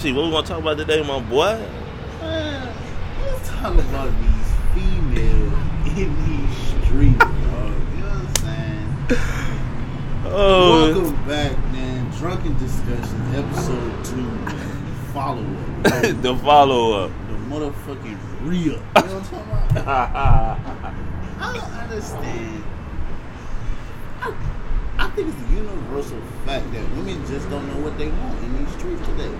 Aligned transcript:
See 0.00 0.12
what 0.14 0.24
we 0.24 0.30
gonna 0.30 0.46
talk 0.46 0.60
about 0.60 0.78
today, 0.78 1.02
my 1.02 1.20
boy? 1.20 1.60
Man, 2.20 2.74
let's 3.22 3.48
talk 3.50 3.74
about 3.74 4.10
these 4.18 4.48
females 4.74 5.52
in 5.98 6.10
these 6.24 6.84
streets, 6.86 7.18
bro. 7.18 7.28
You 7.28 8.00
know 8.00 8.08
what 8.08 8.16
I'm 8.16 8.34
saying? 8.36 9.18
Oh, 10.24 10.92
Welcome 10.94 11.26
back, 11.28 11.52
man. 11.72 12.10
Drunken 12.12 12.56
Discussions, 12.56 13.36
episode 13.36 14.04
two. 14.06 14.30
Follow 15.12 15.42
up. 15.84 16.22
the 16.22 16.40
follow 16.42 17.04
up. 17.04 17.10
the 17.28 17.34
motherfucking 17.54 18.18
real. 18.40 18.54
You 18.62 18.70
know 18.70 18.80
what 18.94 19.04
I'm 19.04 19.22
talking 19.24 19.76
about? 19.76 19.86
I 21.40 21.52
don't 21.52 21.72
understand. 21.74 22.64
I, 24.22 24.34
I 24.96 25.10
think 25.10 25.28
it's 25.28 25.50
a 25.50 25.54
universal 25.54 26.18
fact 26.46 26.72
that 26.72 26.88
women 26.96 27.26
just 27.26 27.50
don't 27.50 27.68
know 27.68 27.84
what 27.84 27.98
they 27.98 28.08
want 28.08 28.42
in 28.44 28.64
these 28.64 28.74
streets 28.76 29.04
today. 29.06 29.30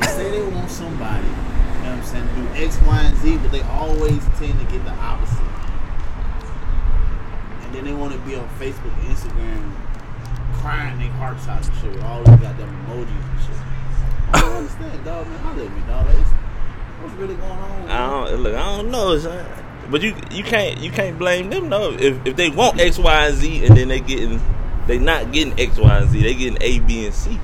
They 0.00 0.06
say 0.06 0.30
they 0.30 0.42
want 0.42 0.70
somebody, 0.70 1.26
you 1.26 1.32
know 1.32 1.90
what 1.90 1.98
I'm 1.98 2.02
saying, 2.04 2.28
to 2.28 2.34
do 2.34 2.64
X, 2.64 2.80
Y, 2.82 3.02
and 3.02 3.16
Z, 3.18 3.36
but 3.38 3.52
they 3.52 3.62
always 3.62 4.24
tend 4.38 4.58
to 4.58 4.66
get 4.72 4.84
the 4.84 4.92
opposite. 4.92 5.38
And 7.62 7.74
then 7.74 7.84
they 7.84 7.92
want 7.92 8.12
to 8.12 8.18
be 8.20 8.34
on 8.34 8.48
Facebook 8.58 8.92
and 8.98 9.14
Instagram 9.14 9.72
crying 10.60 10.98
their 10.98 11.08
hearts 11.12 11.46
out 11.48 11.66
and 11.66 11.76
shit. 11.76 12.02
All 12.02 12.18
these 12.22 12.36
goddamn 12.36 12.68
emojis 12.86 13.08
and 13.08 13.40
shit. 13.40 13.56
I 14.32 14.40
don't 14.40 14.56
understand, 14.56 15.04
dog, 15.04 15.26
man. 15.26 15.38
Holla 15.38 15.64
at 15.64 15.72
me, 15.72 15.80
dog. 15.86 16.06
Like, 16.06 16.16
what's 17.02 17.14
really 17.14 17.34
going 17.34 17.50
on? 17.50 17.88
I 17.88 18.10
don't 18.10 18.42
look. 18.42 18.54
I 18.54 18.76
don't 18.76 18.90
know, 18.90 19.18
son. 19.18 19.46
But 19.90 20.02
you 20.02 20.14
you 20.30 20.44
can't 20.44 20.78
you 20.78 20.90
can't 20.90 21.18
blame 21.18 21.50
them 21.50 21.68
though. 21.68 21.92
If 21.92 22.24
if 22.26 22.36
they 22.36 22.50
want 22.50 22.80
X, 22.80 22.98
Y, 22.98 23.26
and 23.26 23.36
Z, 23.36 23.64
and 23.66 23.76
then 23.76 23.88
they 23.88 24.00
getting 24.00 24.40
they 24.86 24.98
not 24.98 25.32
getting 25.32 25.58
X, 25.58 25.78
Y, 25.78 25.96
and 25.98 26.10
Z, 26.10 26.22
they 26.22 26.34
getting 26.34 26.58
A, 26.60 26.78
B, 26.80 27.06
and 27.06 27.14
C. 27.14 27.40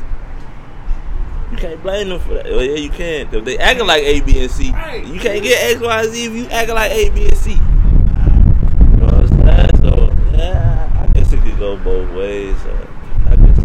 You 1.56 1.62
can't 1.62 1.83
blame 1.83 2.09
them 2.10 2.20
for 2.20 2.34
that. 2.34 2.45
Well, 2.45 2.62
yeah, 2.62 2.77
you 2.77 2.91
can. 2.91 3.34
If 3.34 3.45
they 3.46 3.56
acting 3.56 3.87
like 3.87 4.02
A, 4.02 4.20
B, 4.20 4.41
and 4.42 4.51
C, 4.51 4.73
Right. 4.73 5.02
you 5.06 5.19
can't 5.19 5.42
get 5.42 5.73
X, 5.73 5.80
Y, 5.80 6.06
Z 6.09 6.24
if 6.27 6.33
you 6.34 6.47
acting 6.50 6.75
like 6.75 6.92
A, 6.92 7.08
B, 7.08 7.25
and 7.28 7.36
C. 7.36 7.53
You 7.53 7.56
know 7.56 9.06
what 9.06 9.14
I'm 9.14 9.28
saying? 9.28 9.77
So 9.78 10.12
yeah, 10.36 10.91
I 11.00 11.06
guess 11.14 11.33
it 11.33 11.41
could 11.41 11.58
go 11.58 11.78
both 11.78 12.11
ways. 12.14 12.56
uh, 12.67 12.86
I 13.30 13.36
guess, 13.36 13.58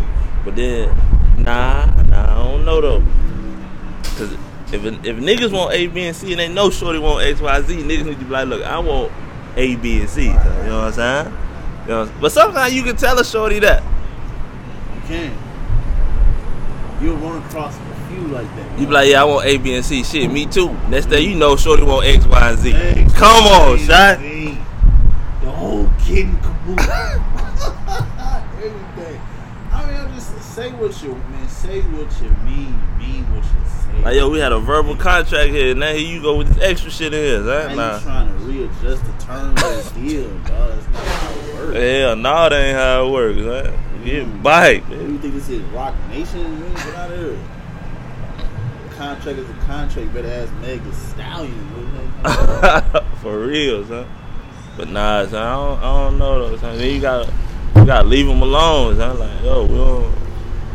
but 0.46 0.56
then 0.56 0.88
nah, 1.38 1.86
nah, 2.04 2.32
I 2.32 2.44
don't 2.50 2.64
know 2.64 2.80
though. 2.80 3.04
Cause 4.16 4.32
if 4.72 4.86
if 4.86 5.18
niggas 5.18 5.52
want 5.52 5.74
A, 5.74 5.88
B, 5.88 6.04
and 6.06 6.16
C 6.16 6.32
and 6.32 6.40
they 6.40 6.48
know 6.48 6.70
Shorty 6.70 6.98
want 7.00 7.26
X, 7.26 7.42
Y, 7.42 7.62
Z, 7.64 7.76
niggas 7.76 8.06
need 8.06 8.20
to 8.20 8.26
be 8.26 8.32
like, 8.32 8.48
look, 8.48 8.64
I 8.64 8.80
want 8.80 9.12
A, 9.58 9.76
B, 9.76 10.00
and 10.00 10.10
C. 10.10 10.28
You 10.28 10.30
know 10.32 10.38
what 10.38 10.98
I'm 10.98 11.26
saying? 11.26 11.34
You 11.84 11.88
know, 11.90 12.12
but 12.22 12.32
sometimes 12.32 12.74
you 12.74 12.84
can 12.84 12.96
tell 12.96 13.20
a 13.20 13.26
Shorty 13.26 13.60
that. 13.60 13.84
You 14.96 15.02
can. 15.08 15.38
You'll 17.02 17.18
run 17.18 17.42
across 17.44 17.76
few 18.12 18.28
like 18.28 18.48
that. 18.56 18.80
You 18.80 18.88
be 18.88 18.94
like, 18.94 19.09
yeah, 19.09 19.22
I 19.22 19.26
want 19.26 19.45
A, 19.45 19.58
B, 19.58 19.73
and 19.76 19.86
C. 19.86 20.04
Shit, 20.04 20.31
me 20.31 20.45
too. 20.45 20.72
Next 20.90 21.08
day 21.08 21.22
you 21.22 21.36
know 21.36 21.56
Shorty 21.56 21.84
want 21.84 22.06
X, 22.06 22.26
Y, 22.26 22.50
and 22.50 22.59
Z. 22.59 22.73
X, 22.73 23.14
Come 23.14 23.45
on, 23.45 23.78
shot. 23.80 24.20
The 24.20 25.52
whole 25.52 25.90
kid 26.00 26.28
and 26.28 26.42
caboodle. 26.42 26.86
Everything. 28.62 29.22
I 29.72 29.86
mean, 29.88 29.95
I'm 29.95 30.14
just 30.14 30.42
say 30.53 30.72
what 30.73 31.02
you 31.02 31.16
man. 31.16 31.48
Say 31.50 31.81
what 31.81 32.22
you 32.22 32.30
mean. 32.45 32.80
Mean 33.00 33.23
what 33.34 33.44
you 33.44 33.50
say. 33.66 34.03
Like, 34.03 34.16
yo, 34.16 34.30
we 34.30 34.40
had 34.40 34.52
a 34.52 34.59
verbal 34.59 34.96
contract 34.96 35.50
here. 35.52 35.72
And 35.72 35.80
now 35.80 35.94
here 35.94 36.08
you 36.08 36.22
go 36.22 36.38
with 36.38 36.50
this 36.50 36.64
extra 36.64 36.92
shit 36.92 37.14
in 37.14 37.20
here. 37.20 37.40
Now 37.42 37.70
Huh? 37.70 37.98
you 37.98 38.03
trying 38.03 38.28
to 38.28 38.34
readjust 38.46 39.06
the 39.06 39.14
terms 39.25 39.64
of 39.64 39.94
the 39.94 40.00
deal, 40.00 40.30
dog. 40.40 40.70
That's 40.70 40.88
not 40.88 41.08
how 41.08 41.31
it 41.31 41.53
works. 41.56 41.78
Hell, 41.78 42.16
nah, 42.16 42.50
that 42.50 42.56
ain't 42.62 42.78
how 42.78 43.08
it 43.08 43.12
works. 43.12 43.40
Huh? 43.40 43.78
You 44.00 44.06
get 44.06 44.25
mm. 44.28 44.44
bite. 44.44 44.84
What 44.90 45.00
do 45.00 45.12
you 45.12 45.18
think 45.20 45.34
this 45.34 45.50
is? 45.50 45.62
Roc 45.64 45.96
Nation? 46.09 46.59
Man, 46.62 46.73
Get 46.73 46.96
out 46.96 47.12
of 47.12 47.20
here. 47.20 47.40
Contract 49.02 49.40
is 49.40 49.50
a 49.50 49.54
contract. 49.66 50.14
Better 50.14 50.28
ask 50.28 50.54
Meg 50.62 50.84
Thee 50.84 50.92
Stallion. 50.92 52.22
For 53.24 53.48
real, 53.48 53.84
son. 53.84 54.06
But 54.78 54.90
nah, 54.90 55.26
son, 55.26 55.42
I 55.42 55.56
don't, 55.56 55.80
I 55.80 56.04
don't 56.04 56.20
know 56.20 56.48
though, 56.48 56.56
son. 56.58 56.78
Then 56.78 56.94
you 56.94 57.02
gotta, 57.02 57.34
you 57.78 57.86
gotta 57.86 58.08
leave 58.08 58.28
them 58.28 58.44
alone, 58.44 58.98
son. 58.98 59.18
Like, 59.18 59.42
yo, 59.44 59.66
we 59.66 59.74
don't, 59.74 60.14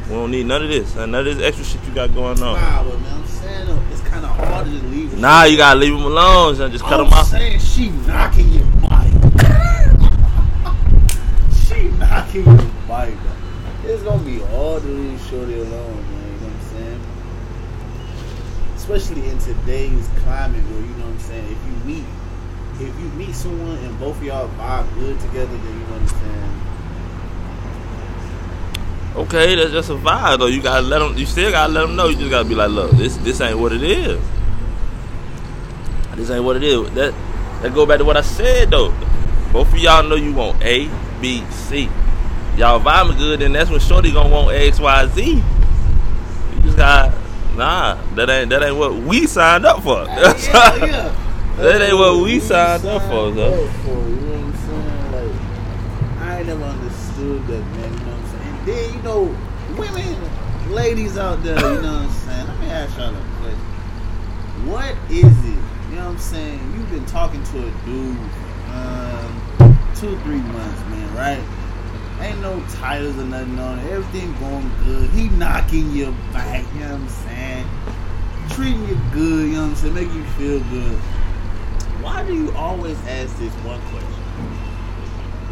we 0.09 0.15
don't 0.17 0.33
need 0.33 0.47
none 0.47 0.65
of 0.65 0.69
this, 0.69 0.93
son. 0.93 1.13
None 1.13 1.25
of 1.25 1.37
this 1.37 1.47
extra 1.47 1.65
shit 1.65 1.81
you 1.87 1.95
got 1.95 2.13
going 2.15 2.43
on. 2.43 2.61
Nah, 2.61 2.83
but 2.83 3.01
man, 3.01 3.15
I'm 3.15 3.25
saying 3.29 3.67
though, 3.69 3.81
it's 3.93 4.01
kind 4.01 4.25
of 4.25 4.33
hard 4.33 4.67
to 4.67 4.73
just 4.73 4.85
leave. 4.87 5.17
Nah, 5.17 5.45
you 5.45 5.57
gotta 5.57 5.79
leave 5.79 5.93
them 5.93 6.03
alone, 6.03 6.57
son. 6.57 6.73
Just 6.73 6.83
cut 6.83 6.99
I'm 6.99 7.05
them 7.05 7.13
off. 7.13 7.29
saying 7.29 7.61
she 7.61 7.91
knocking 7.91 8.49
your 8.49 8.67
body. 8.83 9.13
she 11.55 11.91
knocking 11.97 12.45
your 12.45 12.71
body. 12.89 13.17
It's 13.85 14.03
gonna 14.03 14.25
be 14.25 14.41
hard 14.41 14.83
to 14.83 14.89
leave 14.89 15.21
Shorty 15.31 15.61
alone, 15.61 15.71
man. 15.71 15.71
You 15.71 15.79
know 15.79 15.87
what 16.41 16.55
I'm 16.55 16.61
saying? 16.73 17.01
Especially 18.89 19.29
in 19.29 19.37
today's 19.39 20.09
climate, 20.23 20.63
where 20.63 20.81
you 20.81 20.87
know 20.95 21.07
what 21.07 21.15
I'm 21.15 21.19
saying. 21.19 21.45
If 21.45 21.59
you 21.67 21.73
meet, 21.85 22.05
if 22.75 23.01
you 23.01 23.09
meet 23.19 23.35
someone 23.35 23.79
and 23.79 23.99
both 23.99 24.17
of 24.17 24.23
y'all 24.23 24.49
vibe 24.51 24.95
good 24.95 25.19
together, 25.19 25.57
then 25.57 25.73
you 25.73 25.87
know 25.87 25.99
what 25.99 26.03
I'm 26.03 26.09
saying. 26.09 26.67
Okay, 29.17 29.57
that's 29.57 29.73
just 29.73 29.91
a 29.91 29.95
vibe 29.95 30.39
though. 30.39 30.47
You 30.47 30.63
gotta 30.63 30.83
let 30.83 31.01
them. 31.01 31.19
You 31.19 31.27
still 31.27 31.51
gotta 31.51 31.73
let 31.73 31.81
them 31.81 31.97
know. 31.97 32.07
You 32.07 32.15
just 32.15 32.31
gotta 32.31 32.49
be 32.49 32.55
like, 32.55 32.71
look, 32.71 32.93
this, 32.93 33.17
this 33.17 33.41
ain't 33.41 33.59
what 33.59 33.73
it 33.73 33.83
is. 33.83 34.21
This 36.15 36.31
ain't 36.31 36.45
what 36.45 36.55
it 36.55 36.63
is. 36.63 36.89
That, 36.93 37.13
that 37.63 37.75
go 37.75 37.87
back 37.87 37.99
to 37.99 38.05
what 38.05 38.17
I 38.17 38.21
said 38.21 38.71
though. 38.71 38.95
Both 39.53 39.73
of 39.73 39.79
y'all 39.81 40.05
know 40.05 40.15
you 40.15 40.33
want 40.33 40.63
A, 40.63 40.89
B, 41.21 41.43
C. 41.51 41.89
Y'all 42.57 42.79
vibing 42.79 43.19
good, 43.19 43.41
then 43.41 43.53
that's 43.53 43.69
when 43.69 43.81
Shorty 43.81 44.13
gonna 44.13 44.33
want 44.33 44.55
X, 44.55 44.79
Y, 44.79 45.07
Z. 45.09 45.43
You 46.55 46.63
just 46.63 46.77
got 46.77 47.13
nah. 47.57 47.95
That 48.15 48.31
ain't 48.31 48.51
that 48.51 48.63
ain't 48.63 48.77
what 48.77 48.95
we 48.95 49.27
signed 49.27 49.65
up 49.65 49.83
for. 49.83 50.05
yeah, 50.05 50.85
yeah. 50.85 51.23
That 51.57 51.81
ain't 51.81 51.97
what 51.97 52.23
we 52.23 52.39
signed 52.39 52.85
up 52.85 53.01
for, 53.05 53.31
though. 53.31 53.65
up 53.65 53.71
for, 53.77 53.89
you 53.89 54.17
know 54.17 54.37
what 54.37 54.45
I'm 54.45 54.57
saying? 54.69 55.13
Like, 55.13 56.21
I 56.21 56.43
never 56.43 56.65
understood 56.65 57.47
that, 57.47 57.65
man. 57.65 57.93
You 57.95 57.99
know 57.99 58.13
what 58.13 58.21
I'm 58.21 58.27
saying? 58.29 58.57
And 58.59 58.67
then, 58.69 58.95
you 58.95 59.03
know, 59.03 59.23
women, 59.79 60.75
ladies 60.75 61.17
out 61.17 61.43
there, 61.43 61.57
you 61.57 61.81
know 61.81 61.95
what 61.95 62.03
I'm 62.03 62.11
saying? 62.11 62.47
Let 62.47 62.61
me 62.61 62.67
ask 62.67 62.99
y'all 62.99 63.09
a 63.09 63.21
question. 63.41 63.59
What 64.69 64.95
is 65.09 65.25
it? 65.25 65.59
You 65.89 65.97
know 65.97 66.05
what 66.05 66.13
I'm 66.13 66.19
saying? 66.19 66.61
You've 66.77 66.91
been 66.91 67.07
talking 67.07 67.43
to 67.43 67.59
a 67.59 67.71
dude 67.87 68.19
um, 68.73 69.79
two, 69.95 70.19
three 70.21 70.41
months, 70.53 70.81
man, 70.91 71.15
right? 71.15 71.43
Ain't 72.21 72.41
no 72.43 72.63
titles 72.75 73.17
or 73.17 73.25
nothing 73.25 73.59
on 73.59 73.79
it. 73.79 73.93
Everything 73.93 74.39
going 74.41 74.71
good. 74.85 75.09
He 75.11 75.29
knocking 75.67 75.91
your 75.93 76.13
back, 76.33 76.65
you 76.75 76.81
know 76.81 76.93
what 76.93 77.01
I'm 77.01 77.09
saying? 77.09 77.67
Treating 78.51 78.89
you 78.89 78.99
good, 79.13 79.49
you 79.49 79.55
know 79.55 79.63
what 79.63 79.71
I'm 79.71 79.75
saying? 79.75 79.95
Make 79.95 80.13
you 80.13 80.25
feel 80.39 80.61
good. 80.71 80.97
Why 82.03 82.25
do 82.25 82.35
you 82.35 82.53
always 82.53 82.97
ask 83.07 83.37
this 83.39 83.53
one 83.65 83.81
question? 83.91 84.13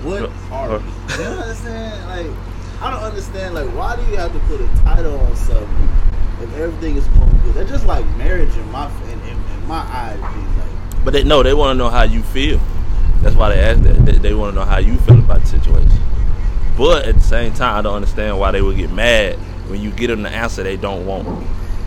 What 0.04 0.30
are 0.53 0.78
you? 0.78 0.84
You 1.10 1.30
know 1.30 1.36
what 1.36 1.48
I'm 1.48 1.54
saying? 1.54 2.06
Like, 2.06 2.36
I 2.80 2.91
don't 2.91 3.03
understand. 3.03 3.54
Like, 3.54 3.69
why 3.74 3.97
do 3.97 4.03
you 4.03 4.16
have 4.16 4.32
to 4.32 4.38
put 4.41 4.60
a 4.60 4.66
title 4.84 5.19
on 5.19 5.36
something 5.36 5.88
if 6.42 6.54
everything 6.54 6.97
is 6.97 7.06
going 7.08 7.42
good? 7.42 7.54
That's 7.54 7.70
just 7.70 7.86
like 7.86 8.06
marriage 8.16 8.54
in 8.56 8.70
my 8.70 8.88
in, 9.04 9.20
in, 9.22 9.28
in 9.30 9.66
my 9.66 9.80
eyes. 9.80 10.20
Like, 10.20 11.04
But 11.04 11.12
they 11.12 11.24
no, 11.24 11.42
they 11.42 11.54
want 11.54 11.74
to 11.74 11.78
know 11.78 11.91
how 11.91 12.03
you 12.03 12.22
feel. 12.22 12.60
That's 13.20 13.34
why 13.34 13.48
they 13.54 13.60
ask 13.60 13.82
that. 13.82 14.04
They, 14.04 14.19
they 14.19 14.34
want 14.34 14.54
to 14.54 14.60
know 14.60 14.66
how 14.66 14.78
you 14.78 14.97
feel 14.98 15.19
about 15.19 15.41
the 15.41 15.47
situation. 15.47 15.91
But 16.76 17.06
at 17.06 17.14
the 17.14 17.20
same 17.20 17.53
time, 17.54 17.78
I 17.78 17.82
don't 17.82 17.94
understand 17.94 18.38
why 18.38 18.50
they 18.50 18.62
would 18.62 18.76
get 18.76 18.92
mad 18.92 19.38
when 19.69 19.80
you 19.80 19.91
get 19.91 20.08
them 20.08 20.22
the 20.22 20.30
answer 20.30 20.62
they 20.62 20.76
don't 20.76 21.06
want. 21.06 21.26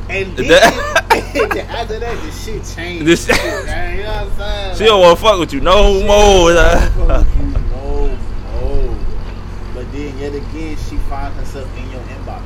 and 0.09 0.35
then 0.38 0.51
after 1.67 1.99
that, 1.99 2.15
the 2.23 2.31
shit 2.31 2.63
changed. 2.75 3.05
This- 3.05 3.27
man, 3.27 3.97
you 3.97 4.03
know 4.03 4.09
what 4.11 4.21
I'm 4.31 4.38
saying? 4.38 4.75
She 4.77 4.85
don't 4.85 5.01
want 5.01 5.17
to 5.17 5.23
fuck 5.23 5.39
with 5.39 5.53
you 5.53 5.61
no 5.61 6.03
more. 6.05 6.53
No 7.77 8.07
more. 8.07 8.97
But 9.73 9.91
then 9.91 10.17
yet 10.17 10.33
again, 10.33 10.75
she 10.89 10.97
finds 11.09 11.37
herself 11.37 11.67
in 11.77 11.89
your 11.91 12.01
inbox. 12.01 12.43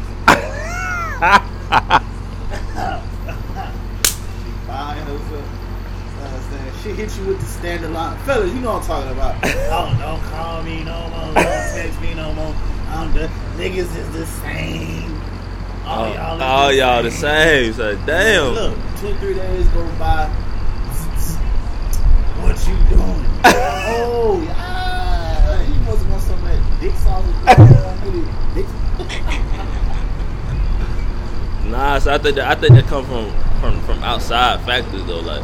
she 3.22 4.52
finds 4.68 5.02
herself. 5.08 5.32
you 5.32 5.38
know 5.38 6.24
what 6.24 6.34
I'm 6.34 6.42
saying? 6.52 6.74
She 6.84 6.90
hit 7.02 7.18
you 7.18 7.26
with 7.26 7.40
the 7.40 7.46
standard 7.46 7.92
line. 7.92 8.18
Fellas, 8.26 8.52
you 8.54 8.60
know 8.60 8.74
what 8.74 8.82
I'm 8.84 8.88
talking 8.88 9.12
about. 9.12 9.36
oh, 9.44 9.98
don't 10.00 10.22
call 10.32 10.64
me 10.64 10.84
no 10.84 11.08
more. 11.10 11.34
Don't 11.34 11.44
text 11.74 12.02
me 12.02 12.14
no 12.16 12.34
more. 12.34 12.56
I'm 12.90 13.14
the 13.14 13.28
niggas 13.58 13.96
is 13.96 14.12
the 14.14 14.26
same. 14.26 15.21
All 15.86 16.06
Oh, 16.06 16.14
y'all, 16.14 16.42
all 16.42 16.72
y'all 16.72 17.04
the 17.04 17.12
same. 17.12 17.74
So 17.74 17.96
damn. 18.06 18.54
Look, 18.54 18.78
two, 19.00 19.14
three 19.16 19.34
days 19.34 19.68
go 19.70 19.84
by. 19.98 20.28
What 22.42 22.58
you 22.68 22.76
doing? 22.90 23.26
oh, 23.46 24.42
yeah. 24.46 25.64
He 25.64 25.74
must 25.86 26.06
want 26.08 26.22
some 26.22 26.38
of 26.38 26.44
that 26.44 26.82
dick 26.82 26.96
sauce. 26.96 27.26
Dick. 28.56 28.66
Nah, 31.72 32.00
so 32.00 32.14
I 32.14 32.18
think 32.18 32.36
that 32.36 32.48
I 32.48 32.60
think 32.60 32.76
that 32.76 32.86
come 32.88 33.06
from 33.06 33.32
from 33.62 33.80
from 33.84 34.04
outside 34.04 34.60
factors 34.66 35.06
though. 35.06 35.22
Like 35.22 35.42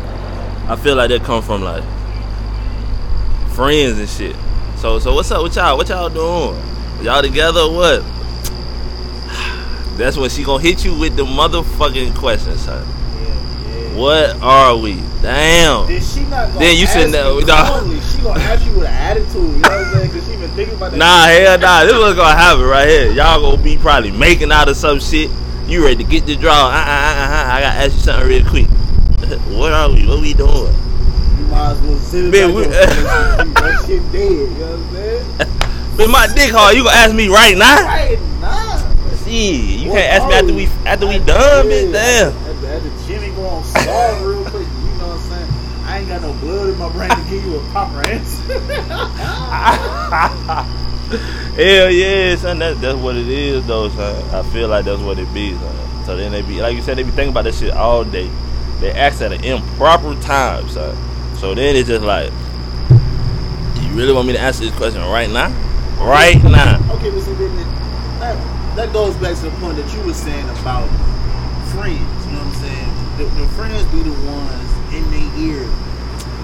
I 0.68 0.76
feel 0.76 0.96
like 0.96 1.10
that 1.10 1.24
come 1.24 1.42
from 1.42 1.62
like 1.64 1.84
friends 3.54 3.98
and 3.98 4.10
shit. 4.10 4.36
So 4.78 5.00
so 5.00 5.16
what's 5.16 5.32
up 5.32 5.42
with 5.42 5.56
y'all? 5.56 5.78
What 5.78 5.88
y'all 5.88 6.10
doing? 6.10 6.62
Y'all 7.02 7.22
together 7.22 7.62
or 7.62 7.74
what? 7.74 8.17
That's 9.98 10.16
when 10.18 10.30
she 10.30 10.44
gonna 10.44 10.62
hit 10.62 10.86
you 10.86 10.94
with 10.98 11.16
the 11.16 11.26
motherfucking 11.26 12.16
question, 12.16 12.58
son. 12.58 12.86
Yeah, 12.86 13.26
yeah. 13.26 13.96
What 13.98 14.36
are 14.42 14.78
we? 14.78 15.02
Damn. 15.24 15.88
Then 15.88 16.02
she 16.02 16.22
not 16.24 16.48
gonna 16.50 16.60
Then 16.60 16.78
you 16.78 16.84
ask 16.84 16.94
sitting 16.94 17.12
there- 17.12 17.32
you 17.34 17.42
nah. 17.46 17.80
She 18.02 18.22
gonna 18.22 18.40
ask 18.40 18.64
you 18.66 18.72
with 18.74 18.88
an 18.88 18.94
attitude. 18.94 19.34
You 19.36 19.42
know 19.42 19.58
what 19.58 19.72
I'm 19.72 19.94
saying? 19.94 20.12
Cause 20.12 20.28
she 20.30 20.36
been 20.38 20.50
thinking 20.52 20.76
about 20.76 20.92
that. 20.92 20.98
Nah, 20.98 21.26
hell 21.26 21.58
nah. 21.60 21.84
This 21.86 21.94
what's 21.98 22.16
gonna 22.16 22.38
happen 22.38 22.64
right 22.66 22.88
here. 22.88 23.12
Y'all 23.12 23.42
gonna 23.42 23.62
be 23.64 23.76
probably 23.78 24.12
making 24.12 24.52
out 24.52 24.70
of 24.70 24.78
some 24.78 25.00
shit. 25.00 25.32
You 25.68 25.84
ready 25.84 25.98
to 25.98 26.04
get 26.04 26.26
the 26.28 26.36
draw? 26.36 26.54
Uh, 26.54 26.70
uh, 26.70 26.72
uh, 26.72 26.74
uh, 26.78 27.54
I 27.54 27.62
gotta 27.62 27.78
ask 27.80 27.94
you 27.96 28.00
something 28.02 28.28
real 28.30 28.46
quick. 28.48 28.68
what 29.58 29.74
are 29.74 29.90
we? 29.92 30.06
What 30.08 30.22
we 30.22 30.34
doing? 30.34 30.54
You 31.40 31.46
might 31.50 31.72
as 31.72 31.82
well 31.82 31.98
sit 31.98 32.32
Man, 32.32 32.54
we- 32.54 32.64
and 32.66 32.72
that 33.58 33.84
shit 33.88 34.12
dead. 34.12 34.32
You 34.32 34.48
know 34.48 34.78
what 34.78 34.80
I'm 34.80 34.94
saying? 34.94 35.98
But 35.98 36.10
my 36.12 36.28
dick 36.36 36.52
hard. 36.54 36.76
You 36.78 36.84
gonna 36.84 36.96
ask 36.96 37.16
me 37.16 37.28
right 37.28 37.58
now? 37.58 37.84
Right. 37.84 38.20
See, 39.28 39.84
you 39.84 39.92
can't 39.92 40.24
ask 40.24 40.26
me 40.26 40.36
after 40.36 40.54
we 40.54 40.66
after 40.88 41.06
we 41.06 41.20
done, 41.20 41.66
bitch. 41.66 41.92
Damn. 41.92 42.32
After, 42.32 42.90
Jimmy 43.06 43.36
go 43.36 43.46
on 43.46 43.64
stall 43.66 44.26
real 44.26 44.42
quick, 44.46 44.62
you 44.62 44.98
know 45.00 45.10
what 45.10 45.20
I'm 45.20 45.30
saying? 45.30 45.52
I 45.84 45.98
ain't 46.00 46.08
got 46.08 46.22
no 46.22 46.32
blood 46.40 46.70
in 46.70 46.78
my 46.80 46.90
brain 46.94 47.10
to 47.10 47.30
give 47.30 47.44
you 47.44 47.58
a 47.58 47.64
proper 47.72 48.08
answer. 48.08 48.42
Hell 51.58 51.92
yeah, 51.92 52.38
son. 52.38 52.60
That, 52.60 52.80
that's 52.80 52.98
what 52.98 53.18
it 53.18 53.28
is, 53.28 53.68
though, 53.68 53.90
son. 53.90 54.34
I 54.34 54.50
feel 54.54 54.70
like 54.70 54.86
that's 54.86 55.02
what 55.02 55.20
it 55.20 55.34
be, 55.34 55.56
son. 55.56 56.06
So 56.06 56.16
then 56.16 56.32
they 56.32 56.42
be, 56.42 56.62
like 56.62 56.78
you 56.78 56.82
said, 56.82 56.98
they 56.98 57.04
be 57.04 57.12
thinking 57.12 57.32
about 57.32 57.44
that 57.44 57.56
shit 57.56 57.74
all 57.74 58.06
day. 58.06 58.32
They 58.80 58.94
ask 58.94 59.22
at 59.22 59.34
an 59.34 59.44
improper 59.44 60.16
time, 60.22 60.70
son. 60.70 60.96
So 61.36 61.54
then 61.54 61.76
it's 61.76 61.90
just 61.90 62.06
like, 62.06 62.32
you 63.82 63.94
really 63.94 64.14
want 64.14 64.28
me 64.28 64.34
to 64.36 64.40
answer 64.40 64.64
this 64.64 64.74
question 64.78 65.02
right 65.02 65.30
now? 65.30 65.50
Right 66.00 66.42
now. 66.42 66.80
okay, 66.94 67.10
but 67.10 67.22
see, 67.24 67.34
then 67.34 68.57
that, 68.78 68.94
goes 68.94 69.16
back 69.18 69.36
to 69.38 69.50
the 69.50 69.56
point 69.58 69.76
that 69.78 69.90
you 69.94 70.02
were 70.06 70.14
saying 70.14 70.48
about 70.62 70.86
friends. 71.74 71.98
You 72.26 72.32
know 72.38 72.46
what 72.46 72.54
I'm 72.54 72.62
saying? 72.62 72.92
The, 73.18 73.26
the 73.42 73.48
friends 73.58 73.84
be 73.90 74.06
the 74.06 74.14
ones 74.30 74.70
in 74.94 75.02
their 75.10 75.30
ear. 75.42 75.66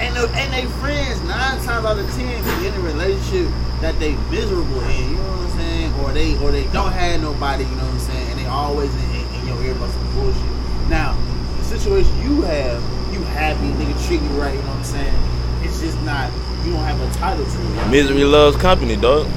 And, 0.02 0.18
the, 0.18 0.26
and 0.34 0.50
they 0.50 0.66
friends, 0.82 1.22
nine 1.30 1.62
times 1.62 1.86
out 1.86 2.00
of 2.00 2.10
ten, 2.18 2.42
be 2.60 2.68
in 2.68 2.74
a 2.74 2.82
relationship 2.82 3.48
that 3.86 4.00
they 4.00 4.18
miserable 4.34 4.82
in. 4.90 5.12
You 5.12 5.18
know 5.18 5.30
what 5.30 5.54
I'm 5.54 5.58
saying? 5.62 5.94
Or 6.02 6.12
they 6.12 6.38
or 6.42 6.52
they 6.52 6.66
don't 6.74 6.92
have 6.92 7.22
nobody. 7.22 7.64
You 7.64 7.76
know 7.78 7.86
what 7.86 7.94
I'm 7.94 8.00
saying? 8.00 8.30
And 8.32 8.40
they 8.40 8.46
always 8.48 8.90
in, 8.90 9.10
in, 9.14 9.26
in 9.38 9.48
your 9.48 9.64
ear 9.64 9.72
about 9.78 9.92
some 9.94 10.14
bullshit. 10.18 10.42
Now, 10.90 11.14
the 11.58 11.64
situation 11.78 12.12
you 12.26 12.42
have, 12.42 12.82
you 13.14 13.22
happy, 13.38 13.70
nigga 13.78 13.94
treat 14.08 14.22
you 14.22 14.34
right. 14.42 14.58
You 14.58 14.62
know 14.66 14.74
what 14.74 14.82
I'm 14.82 14.84
saying? 14.84 15.16
It's 15.62 15.80
just 15.80 16.02
not. 16.02 16.34
You 16.66 16.74
don't 16.74 16.84
have 16.84 17.00
a 17.00 17.14
title 17.14 17.46
to 17.46 17.86
it. 17.86 17.92
Misery 17.92 18.26
loves 18.26 18.58
company, 18.58 18.96
dog. 18.96 19.30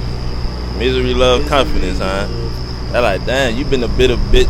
Misery 0.78 1.12
loves 1.12 1.46
confidence, 1.48 1.98
huh? 1.98 2.26
That 2.96 3.02
like, 3.02 3.26
damn, 3.26 3.54
you 3.58 3.66
been 3.66 3.82
a 3.82 3.88
bit 3.88 4.10
of 4.10 4.18
bitch, 4.32 4.48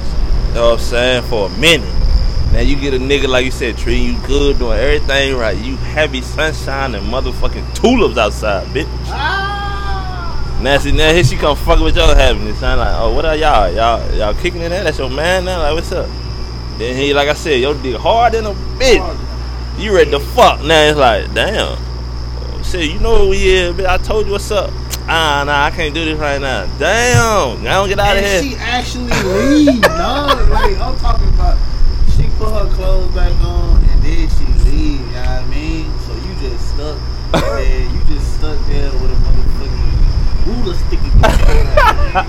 you 0.48 0.54
know 0.54 0.66
what 0.66 0.72
I'm 0.75 0.78
saying, 0.78 1.22
for 1.25 1.48
a 1.48 1.58
minute. 1.58 1.93
Now 2.52 2.60
you 2.60 2.76
get 2.76 2.94
a 2.94 2.96
nigga, 2.96 3.26
like 3.26 3.44
you 3.44 3.50
said, 3.50 3.76
treating 3.76 4.04
you 4.04 4.20
good, 4.25 4.60
doing 4.60 4.78
everything 4.78 5.34
right. 5.34 5.58
You 5.58 5.75
happy 5.78 6.22
sunshine 6.22 6.94
and 6.94 7.04
motherfucking 7.08 7.75
tulips 7.75 8.16
outside, 8.16 8.69
bitch. 8.69 8.87
Ah! 9.06 10.60
Now, 10.62 10.78
see, 10.78 10.93
now 10.93 11.12
here 11.12 11.25
she 11.25 11.34
come 11.34 11.56
fucking 11.56 11.82
with 11.82 11.96
your 11.96 12.14
happiness. 12.14 12.60
Sound 12.60 12.78
like, 12.78 12.94
oh, 12.94 13.12
what 13.12 13.25
are 13.25 13.34
y'all? 13.34 13.69
Y'all 13.72 14.14
y'all 14.14 14.34
kicking 14.34 14.60
in 14.60 14.70
there? 14.70 14.84
That's 14.84 14.98
your 14.98 15.10
man 15.10 15.44
now? 15.44 15.62
Like, 15.62 15.75
what's 15.75 15.90
up? 15.90 16.08
Then 16.78 16.94
he, 16.96 17.12
like 17.14 17.28
I 17.28 17.34
said, 17.34 17.60
your 17.60 17.75
dick 17.75 17.96
hard 17.96 18.37
in 18.37 18.46
a 18.46 18.52
bitch. 18.78 19.81
You 19.81 19.93
ready 19.93 20.12
to 20.12 20.20
fuck. 20.20 20.62
Now 20.62 20.82
it's 20.84 20.96
like, 20.96 21.34
damn. 21.34 21.76
Oh, 21.76 22.62
shit, 22.62 22.93
you 22.93 23.00
know 23.00 23.22
what 23.22 23.31
we 23.31 23.38
is, 23.38 23.75
bitch. 23.75 23.88
I 23.88 23.98
told 23.98 24.26
you 24.26 24.32
what's 24.34 24.52
up. 24.52 24.70
Ah, 25.08 25.44
nah, 25.47 25.64
I 25.67 25.70
can't 25.70 25.94
do 25.94 26.05
this 26.05 26.19
right 26.19 26.41
now. 26.41 26.67
Damn. 26.79 27.61
I 27.67 27.75
don't 27.79 27.88
get 27.88 27.99
out 28.00 28.17
of 28.17 28.25
here. 28.25 28.43
she 28.43 28.56
actually 28.56 29.11
leave, 29.23 29.81
no. 29.82 30.26
Like 30.50 30.76
I'm 30.79 30.97
talking 30.99 31.29
about, 31.29 31.56
she 32.17 32.25
put 32.38 32.50
her 32.50 32.69
clothes 32.75 33.14
back 33.14 33.31
on 33.44 33.76
and 33.85 34.03
then 34.03 34.29
she 34.35 34.47
leave. 34.69 34.99
You 35.00 35.06
know 35.06 35.20
what 35.20 35.29
I 35.29 35.47
mean? 35.47 35.87
So 36.06 36.12
you 36.14 36.35
just 36.43 36.75
stuck, 36.75 36.99
and 37.35 37.43
then 37.62 37.94
you 37.94 38.00
just 38.14 38.35
stuck 38.38 38.58
there 38.67 38.91
with 38.99 39.12
a 39.12 39.19
motherfucking 39.23 40.47
ruler 40.47 40.75
sticking. 40.75 41.06
in 41.06 41.23
your 41.23 42.26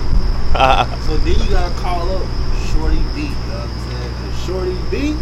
so 1.06 1.16
then 1.18 1.34
you 1.34 1.50
gotta 1.50 1.74
call 1.82 2.08
up 2.14 2.22
Shorty 2.70 3.02
B. 3.14 3.22
You 3.22 3.34
know 3.50 3.58
what 3.58 3.66
I'm 3.66 3.90
saying? 3.90 4.12
'Cause 4.14 4.46
Shorty 4.46 4.78
B, 4.90 5.16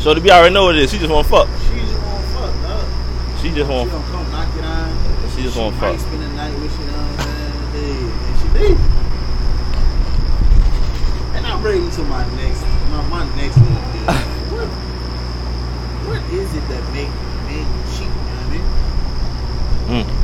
so 0.00 0.14
to 0.14 0.20
be 0.20 0.30
already 0.30 0.54
know 0.54 0.64
what 0.64 0.76
it 0.76 0.82
is. 0.82 0.90
She 0.90 0.98
just 0.98 1.10
want 1.12 1.26
fuck. 1.26 1.46
she 1.68 1.78
just 1.80 1.92
won't 2.02 2.24
fuck, 2.32 2.52
dog. 2.64 2.86
She 3.42 3.50
just 3.52 3.68
want. 3.70 3.88
She 3.90 3.94
want. 3.94 4.06
gonna 4.08 4.24
come 4.24 4.32
knock 4.32 4.56
it 4.56 4.64
on. 4.64 4.96
She 5.36 5.42
just 5.44 5.56
want 5.56 5.76
fuck. 5.76 5.98
spend 6.00 6.20
the 6.20 6.28
night 6.34 6.52
with 6.58 6.72
you, 6.80 6.86
know 6.86 6.98
what 6.98 7.20
I'm 7.20 7.72
saying? 7.72 8.37
Hey, 8.52 8.66
and 8.66 8.76
she 8.76 8.76
leave. 8.76 8.80
And 11.36 11.46
I'm 11.46 11.62
ready 11.62 11.90
to 11.90 12.02
my 12.04 12.24
next, 12.36 12.62
my, 12.90 13.02
my 13.08 13.24
next 13.36 13.56
little 13.58 13.82
deal. 13.92 14.12
what, 14.52 14.68
what 16.08 16.22
is 16.32 16.54
it 16.54 16.68
that 16.68 16.84
make 16.92 17.08
men 17.46 17.66
cheat? 17.94 18.06
You 18.06 18.12
know 18.14 18.36
what 18.36 18.52
I 19.88 19.92
mean? 19.92 20.04
Mm. 20.04 20.18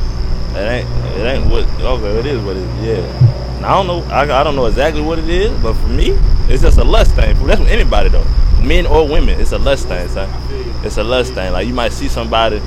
It 0.55 0.67
ain't. 0.71 0.89
It 1.17 1.25
ain't 1.25 1.45
what. 1.51 1.65
Okay, 1.81 2.19
it 2.19 2.25
is 2.25 2.41
what 2.43 2.55
it 2.55 2.63
is. 2.63 2.99
Yeah. 2.99 3.35
I 3.65 3.73
don't 3.73 3.87
know. 3.87 4.03
I, 4.13 4.21
I 4.21 4.43
don't 4.43 4.55
know 4.55 4.67
exactly 4.67 5.01
what 5.01 5.19
it 5.19 5.29
is, 5.29 5.51
but 5.61 5.73
for 5.73 5.87
me, 5.87 6.11
it's 6.47 6.61
just 6.61 6.77
a 6.77 6.83
lust 6.83 7.15
thing. 7.15 7.35
That's 7.45 7.59
for 7.59 7.67
anybody 7.67 8.09
though, 8.09 8.25
men 8.61 8.85
or 8.85 9.07
women. 9.07 9.39
It's 9.39 9.51
a 9.53 9.57
lust 9.57 9.87
thing, 9.87 10.07
son. 10.09 10.29
I 10.29 10.47
feel 10.47 10.65
you. 10.65 10.73
It's 10.83 10.97
a 10.97 11.03
lust 11.03 11.33
thing. 11.33 11.51
Like 11.51 11.67
you 11.67 11.73
might 11.73 11.91
see 11.91 12.07
somebody. 12.07 12.57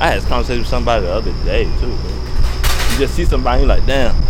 I 0.00 0.08
had 0.08 0.18
this 0.18 0.28
conversation 0.28 0.60
with 0.60 0.68
somebody 0.68 1.06
the 1.06 1.12
other 1.12 1.32
day 1.44 1.64
too. 1.80 1.88
Man. 1.88 2.92
You 2.92 2.98
just 2.98 3.14
see 3.14 3.24
somebody, 3.24 3.62
you 3.62 3.68
like, 3.68 3.84
damn. 3.86 4.25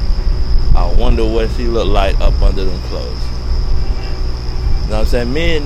Wonder 0.99 1.25
what 1.25 1.51
she 1.53 1.65
look 1.65 1.89
like 1.89 2.19
up 2.21 2.41
under 2.41 2.65
them 2.65 2.81
clothes. 2.83 3.23
You 4.87 4.93
know 4.93 4.99
what 4.99 5.01
I'm 5.01 5.07
saying? 5.07 5.33
Men, 5.33 5.63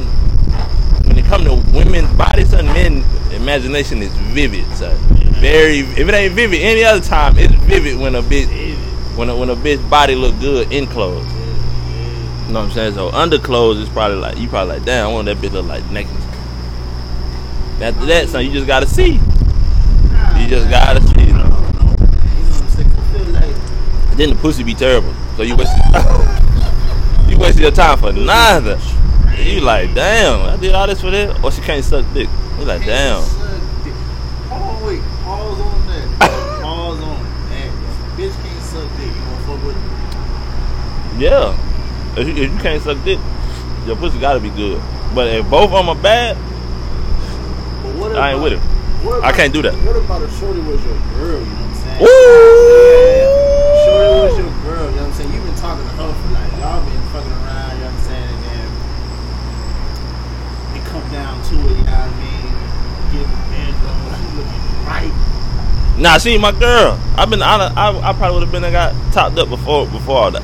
when 1.07 1.19
it 1.19 1.25
come 1.27 1.45
to 1.45 1.55
women's 1.73 2.11
bodies, 2.17 2.51
son, 2.51 2.67
men 2.67 3.05
imagination 3.33 4.03
is 4.03 4.13
vivid, 4.33 4.65
son. 4.77 4.97
Very. 5.41 5.81
If 5.81 6.09
it 6.09 6.15
ain't 6.15 6.35
vivid 6.35 6.61
any 6.61 6.85
other 6.85 7.05
time, 7.05 7.37
it's 7.39 7.55
vivid 7.55 7.99
when 7.99 8.15
a 8.15 8.23
bitch 8.23 8.49
when 9.17 9.29
a, 9.29 9.37
when 9.37 9.51
a 9.51 9.57
bitch 9.57 9.89
body 9.91 10.15
look 10.15 10.39
good 10.41 10.73
in 10.73 10.87
clothes. 10.87 11.27
You 12.47 12.55
know 12.55 12.61
what 12.61 12.69
I'm 12.69 12.71
saying? 12.73 12.95
So 12.95 13.11
under 13.11 13.39
clothes 13.39 13.79
is 13.79 13.89
probably 13.91 14.17
like 14.17 14.39
you 14.39 14.49
probably 14.49 14.77
like, 14.77 14.85
damn, 14.85 15.09
I 15.09 15.13
want 15.13 15.27
that 15.27 15.37
bitch 15.37 15.53
look 15.53 15.67
like 15.67 15.89
naked. 15.91 16.17
After 17.81 18.07
that, 18.07 18.29
son, 18.29 18.45
you 18.45 18.53
just 18.53 18.67
gotta 18.67 18.87
see. 18.87 19.13
You 19.13 20.47
just 20.49 20.69
gotta 20.69 21.01
see. 21.01 21.09
I 21.09 21.27
don't 21.27 21.39
know. 21.39 21.41
You 21.41 21.49
know 21.49 21.95
what 21.95 22.63
I'm 22.63 22.69
saying? 22.69 22.93
I 22.93 23.13
feel 23.13 23.25
like 23.33 24.17
Then 24.17 24.31
the 24.31 24.37
pussy 24.37 24.63
be 24.63 24.75
terrible. 24.75 25.15
So 25.41 25.45
you 25.45 25.57
waste 25.57 25.73
you 27.31 27.39
wasted 27.39 27.63
your 27.63 27.71
time 27.71 27.97
for 27.97 28.13
nothing. 28.13 28.79
You 29.43 29.63
like, 29.63 29.95
damn, 29.95 30.43
I 30.43 30.61
did 30.61 30.75
all 30.75 30.87
this 30.87 31.01
for 31.01 31.11
that, 31.11 31.43
or 31.43 31.51
she 31.51 31.63
can't 31.63 31.83
suck 31.83 32.05
dick. 32.13 32.29
You 32.59 32.67
like, 32.67 32.85
damn. 32.85 33.23
Hold 33.23 34.63
on, 34.63 34.85
wait. 34.85 35.01
Pause 35.01 35.61
on 35.61 35.87
that. 35.87 36.61
Pause 36.61 37.01
on 37.01 37.25
that. 37.49 37.71
Bitch 38.19 38.35
can't 38.43 38.63
suck 38.63 38.87
dick. 38.99 39.07
You 39.07 39.15
gonna 39.15 39.47
fuck 39.47 39.65
with? 39.65 41.19
Yeah. 41.19 42.21
If 42.21 42.29
you, 42.29 42.45
if 42.45 42.53
you 42.53 42.59
can't 42.59 42.83
suck 42.83 43.03
dick, 43.03 43.19
your 43.87 43.97
pussy 43.97 44.21
gotta 44.21 44.41
be 44.41 44.51
good. 44.51 44.83
But 45.15 45.29
if 45.29 45.49
both 45.49 45.71
of 45.71 45.87
them 45.87 45.89
are 45.89 46.03
bad, 46.03 46.37
But 47.83 47.97
what 47.97 48.15
I 48.15 48.33
ain't 48.35 48.43
with 48.43 48.53
it. 48.53 49.25
I 49.25 49.33
can't 49.33 49.55
do 49.55 49.63
that. 49.63 49.73
What 49.73 49.97
about 49.97 50.21
if 50.21 50.39
Shorty 50.39 50.61
was 50.61 50.85
your 50.85 50.99
girl? 51.15 51.41
You 51.41 51.47
know 51.47 51.63
what 51.63 51.65
I'm 51.65 51.75
saying? 51.75 53.47
Ooh. 53.47 53.50
Was 54.01 54.39
your 54.39 54.49
girl. 54.65 54.89
You 54.89 54.97
know 54.97 55.03
what 55.03 55.13
I'm 55.13 55.13
saying? 55.13 55.33
You've 55.33 55.45
been 55.45 55.55
talking 55.57 55.85
to 55.85 55.91
her 56.01 56.09
for 56.09 56.29
like 56.33 56.53
y'all 56.57 56.81
been 56.85 57.05
fucking 57.13 57.37
around. 57.45 57.77
You 57.77 57.85
know 57.85 57.93
what 57.93 58.01
I'm 58.01 58.09
saying? 58.09 58.33
And 58.33 58.43
then 58.49 58.69
it 60.81 60.85
come 60.89 61.05
down 61.13 61.37
to 61.37 61.55
it. 61.61 61.77
You 61.77 61.85
know 61.85 62.01
what 62.01 62.09
I 62.09 62.21
mean? 62.21 62.49
Get 63.13 63.29
the 63.29 63.41
bed 63.53 63.73
going. 63.85 64.09
Looking 64.41 64.89
right. 64.89 65.13
Nah, 66.01 66.17
she 66.17 66.31
ain't 66.31 66.41
my 66.41 66.53
girl. 66.53 66.99
I've 67.17 67.29
been, 67.29 67.43
I, 67.43 67.69
I, 67.77 67.93
I 67.93 68.13
probably 68.15 68.41
would 68.41 68.45
have 68.45 68.53
been, 68.53 68.65
I 68.65 68.71
got 68.71 68.95
topped 69.13 69.37
up 69.37 69.51
before, 69.51 69.87
before 69.87 70.17
all 70.17 70.31
that, 70.31 70.43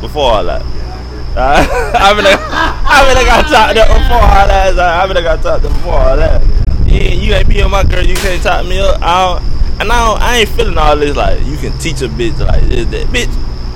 before 0.00 0.30
all 0.30 0.44
that. 0.44 0.62
Yeah, 0.62 0.94
I 0.94 1.02
agree. 1.02 1.26
Uh, 1.34 1.90
I 1.98 2.14
mean, 2.14 2.26
I 2.26 3.02
mean, 3.02 3.16
I 3.18 3.24
got 3.26 3.50
topped 3.50 3.78
up 3.78 3.88
before 3.88 4.22
all 4.22 4.46
that. 4.46 4.78
I 4.78 5.06
mean, 5.08 5.16
I 5.16 5.22
got 5.22 5.42
topped 5.42 5.64
up 5.64 5.72
before 5.72 5.94
all 5.94 6.16
that. 6.16 6.40
Yeah, 6.86 7.10
you 7.10 7.34
ain't 7.34 7.48
being 7.48 7.68
my 7.68 7.82
girl. 7.82 8.04
You 8.04 8.14
can't 8.14 8.40
top 8.42 8.64
me 8.64 8.78
up. 8.78 9.02
I 9.02 9.40
don't, 9.40 9.49
and 9.80 9.90
I, 9.90 10.06
don't, 10.06 10.22
I 10.22 10.36
ain't 10.38 10.48
feeling 10.50 10.76
all 10.76 10.94
this 10.94 11.16
like 11.16 11.40
you 11.46 11.56
can 11.56 11.76
teach 11.78 12.02
a 12.02 12.08
bitch 12.08 12.38
like 12.38 12.62
this, 12.64 12.86
that 12.86 13.06
bitch. 13.08 13.34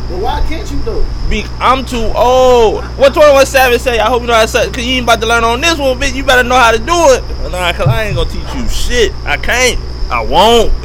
But 0.08 0.20
why 0.20 0.44
can't 0.46 0.70
you 0.70 0.78
though? 0.82 1.04
Be, 1.30 1.44
I'm 1.58 1.84
too 1.87 2.12
old. 2.14 2.84
What 2.99 3.14
21 3.14 3.46
Savage 3.46 3.80
say? 3.80 3.99
I 3.99 4.08
hope 4.08 4.20
you 4.20 4.28
know 4.28 4.34
how 4.34 4.44
to. 4.44 4.70
Cause 4.70 4.84
you 4.84 4.96
ain't 4.96 5.04
about 5.04 5.23
to 5.23 5.26
learn 5.26 5.44
on 5.44 5.62
this 5.62 5.78
one, 5.78 5.99
bitch. 5.99 6.14
You 6.14 6.23
better 6.23 6.46
know 6.46 6.56
how 6.56 6.73
to 6.73 6.78
do 6.78 6.92
it. 6.92 7.50
Nah, 7.50 7.73
cause 7.73 7.88
I 7.88 8.04
ain't 8.04 8.16
gonna 8.16 8.28
teach 8.28 8.54
you 8.54 8.68
shit. 8.68 9.14
I 9.25 9.38
can't. 9.38 9.80
I 10.11 10.20
won't. 10.20 10.70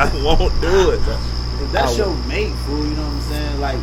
I 0.00 0.10
won't 0.24 0.60
do 0.60 0.90
it. 0.90 1.00
If 1.62 1.72
that's 1.72 1.94
I 1.94 2.04
your 2.04 2.16
mate, 2.26 2.52
fool, 2.66 2.84
you 2.84 2.96
know 2.96 3.02
what 3.02 3.12
I'm 3.12 3.20
saying? 3.22 3.60
Like, 3.60 3.78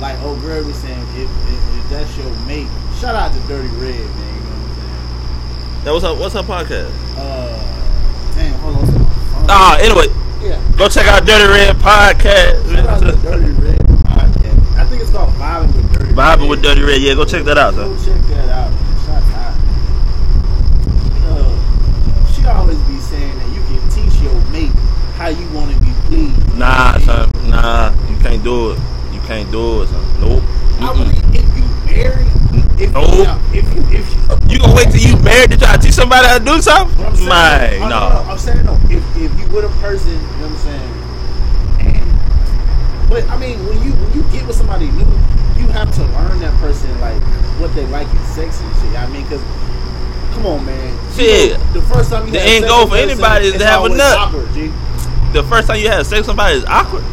like 0.00 0.18
old 0.22 0.40
girl 0.40 0.64
was 0.64 0.76
saying, 0.76 0.98
if, 1.14 1.28
if, 1.28 1.76
if 1.76 1.90
that's 1.90 2.16
your 2.16 2.32
mate, 2.46 2.68
shout 2.98 3.14
out 3.14 3.34
to 3.34 3.40
Dirty 3.46 3.68
Red, 3.76 4.00
man. 4.00 4.34
You 4.34 4.40
know 4.40 4.56
what 5.76 5.84
That 5.84 5.92
was 5.92 6.02
her. 6.04 6.14
What's 6.14 6.34
her 6.34 6.42
podcast? 6.42 6.88
I'm 6.88 7.16
saying? 7.16 7.18
Uh, 7.18 8.34
damn, 8.34 8.54
hold 8.60 8.76
on. 8.76 8.95
Ah, 9.48 9.78
anyway, 9.78 10.06
yeah. 10.42 10.60
go 10.76 10.88
check 10.88 11.06
out 11.06 11.24
Dirty 11.26 11.46
Red 11.46 11.76
Shout 11.76 11.86
out 11.86 12.18
to 12.18 12.26
podcast. 12.28 13.22
Dirty 13.22 13.52
Red 13.62 13.78
podcast. 13.78 14.76
I 14.76 14.84
think 14.86 15.02
it's 15.02 15.10
called 15.10 15.32
Vibing 15.34 15.74
with 15.76 15.92
Dirty. 15.92 16.12
Vibing 16.12 16.40
Red. 16.40 16.48
with 16.50 16.62
Dirty 16.62 16.82
Red. 16.82 17.00
Yeah, 17.02 17.14
go 17.14 17.24
check 17.24 17.44
that 17.44 17.58
out, 17.58 17.74
Go 17.74 17.96
check 18.04 18.20
that 18.32 18.48
out. 18.48 18.72
Shout 19.06 19.22
out. 19.38 19.54
Uh, 21.26 22.32
she 22.32 22.44
always 22.46 22.78
be 22.90 22.98
saying 22.98 23.38
that 23.38 23.48
you 23.54 23.62
can 23.70 23.80
teach 23.90 24.20
your 24.22 24.34
mate 24.50 24.72
how 25.16 25.28
you 25.28 25.46
want 25.54 25.72
to 25.72 25.78
be 25.80 25.92
pleased. 26.06 26.58
Nah, 26.58 26.98
son. 26.98 27.30
Nah, 27.48 27.90
you 28.10 28.16
can't 28.18 28.42
do 28.44 28.72
it. 28.72 28.78
You 29.12 29.20
can't 29.20 29.50
do 29.50 29.82
it, 29.82 29.86
son. 29.88 30.20
Nope. 30.20 30.42
I 30.78 30.92
Mm-mm. 30.92 31.32
believe 31.32 31.34
if 31.34 31.56
you 31.56 31.64
married, 31.86 32.26
if 32.78 32.92
you, 32.92 33.24
now, 33.24 33.40
if 33.52 33.64
you, 33.74 33.80
if 33.88 34.04
you, 34.04 34.52
You 34.52 34.58
gonna 34.60 34.74
wait 34.76 34.92
till 34.92 35.00
you 35.00 35.16
married 35.24 35.50
to 35.52 35.56
try 35.56 35.76
to 35.76 35.82
teach 35.82 35.94
somebody 35.94 36.26
how 36.28 36.38
to 36.38 36.44
do 36.44 36.60
something? 36.60 37.04
I'm 37.04 37.16
saying, 37.16 37.28
Man, 37.28 37.82
I'm, 37.82 37.88
no. 37.88 38.30
I'm 38.30 38.38
saying 38.38 38.64
no. 38.64 38.74
If, 38.92 39.00
if 39.16 39.32
you 39.40 39.46
with 39.48 39.64
a 39.64 39.72
person, 39.80 40.12
you 40.12 40.18
know 40.44 40.52
what 40.52 40.52
I'm 40.52 40.68
saying. 40.68 40.92
And, 41.88 43.08
but 43.08 43.24
I 43.32 43.36
mean, 43.40 43.56
when 43.64 43.80
you 43.82 43.92
when 43.96 44.12
you 44.12 44.22
get 44.30 44.46
with 44.46 44.56
somebody 44.56 44.92
new, 44.92 45.08
you 45.56 45.66
have 45.72 45.88
to 45.96 46.02
learn 46.20 46.38
that 46.40 46.52
person 46.60 46.92
like 47.00 47.20
what 47.60 47.74
they 47.74 47.86
like 47.86 48.08
in 48.08 48.24
sex 48.36 48.60
and 48.60 48.70
shit. 48.76 48.92
I 49.00 49.08
mean, 49.08 49.24
because 49.24 49.40
come 50.36 50.44
on, 50.44 50.66
man. 50.66 50.92
You 51.16 51.56
know, 51.56 51.72
the 51.72 51.82
first 51.82 52.10
time 52.10 52.26
you 52.26 52.32
The 52.32 52.42
end 52.42 52.66
goal 52.66 52.86
for 52.86 52.96
anybody 52.96 53.46
is 53.46 53.54
to 53.56 53.64
have 53.64 53.84
a 53.84 53.88
nut. 53.88 54.18
Awkward, 54.18 54.52
G. 54.52 54.68
The 55.32 55.42
first 55.48 55.68
time 55.68 55.80
you 55.80 55.88
have 55.88 56.06
sex 56.06 56.20
with 56.20 56.26
somebody 56.26 56.58
is 56.58 56.64
awkward. 56.66 57.04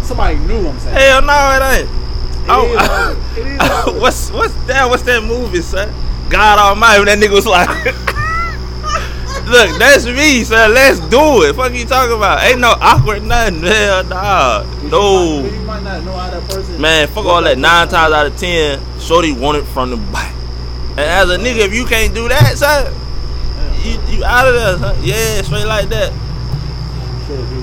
Somebody 0.00 0.36
new. 0.48 0.68
I'm 0.68 0.78
saying. 0.80 0.96
Hell 0.96 1.22
no, 1.22 1.36
it 1.60 1.80
ain't. 1.84 2.03
Oh, 2.46 2.68
is 2.68 2.76
awkward. 2.76 3.38
It 3.38 3.94
is 3.96 4.00
what's 4.00 4.30
what's 4.30 4.54
that? 4.66 4.88
What's 4.88 5.02
that 5.04 5.22
movie, 5.22 5.62
son? 5.62 5.92
God 6.28 6.58
Almighty. 6.58 7.00
When 7.00 7.06
that 7.06 7.18
nigga 7.18 7.32
was 7.32 7.46
like, 7.46 7.68
"Look, 9.48 9.78
that's 9.78 10.04
me, 10.06 10.44
son. 10.44 10.74
Let's 10.74 11.00
do 11.00 11.44
it." 11.44 11.54
Fuck 11.56 11.72
you 11.72 11.86
talking 11.86 12.16
about? 12.16 12.42
Ain't 12.44 12.60
no 12.60 12.74
awkward 12.80 13.22
nothing. 13.22 13.62
Hell 13.62 14.04
nah. 14.04 14.62
You 14.82 14.90
might, 14.90 15.50
you 15.52 15.60
might 15.62 15.82
not 15.82 16.04
know 16.04 16.12
how 16.12 16.30
that 16.30 16.50
person. 16.50 16.80
Man, 16.80 17.08
fuck 17.08 17.24
all 17.24 17.42
that. 17.42 17.56
Nine 17.56 17.88
times 17.88 18.12
out 18.12 18.26
of 18.26 18.36
ten, 18.36 18.80
Shorty 19.00 19.32
want 19.32 19.58
it 19.58 19.64
from 19.64 19.90
the 19.90 19.96
back. 19.96 20.34
And 20.90 21.00
as 21.00 21.30
a 21.30 21.38
nigga, 21.38 21.66
if 21.66 21.74
you 21.74 21.86
can't 21.86 22.14
do 22.14 22.28
that, 22.28 22.58
son, 22.58 22.92
you 23.82 23.98
you 24.18 24.24
out 24.24 24.46
of 24.46 24.54
there, 24.54 24.78
son. 24.78 24.96
Yeah, 25.02 25.42
straight 25.42 25.66
like 25.66 25.88
that. 25.88 26.12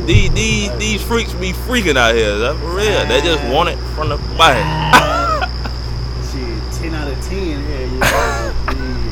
These 0.05 0.31
these 0.33 0.77
these 0.77 1.03
freaks 1.03 1.33
be 1.33 1.51
freaking 1.51 1.95
out 1.95 2.15
here, 2.15 2.35
son, 2.39 2.57
for 2.57 2.75
real. 2.75 3.05
They 3.05 3.21
just 3.21 3.43
want 3.53 3.69
it 3.69 3.77
from 3.93 4.09
the 4.09 4.17
back. 4.37 5.49
Shit, 6.31 6.81
10 6.81 6.95
out 6.95 7.07
of 7.07 7.21
10 7.23 7.37
here. 7.37 7.81
You 7.81 7.99
know. 7.99 9.11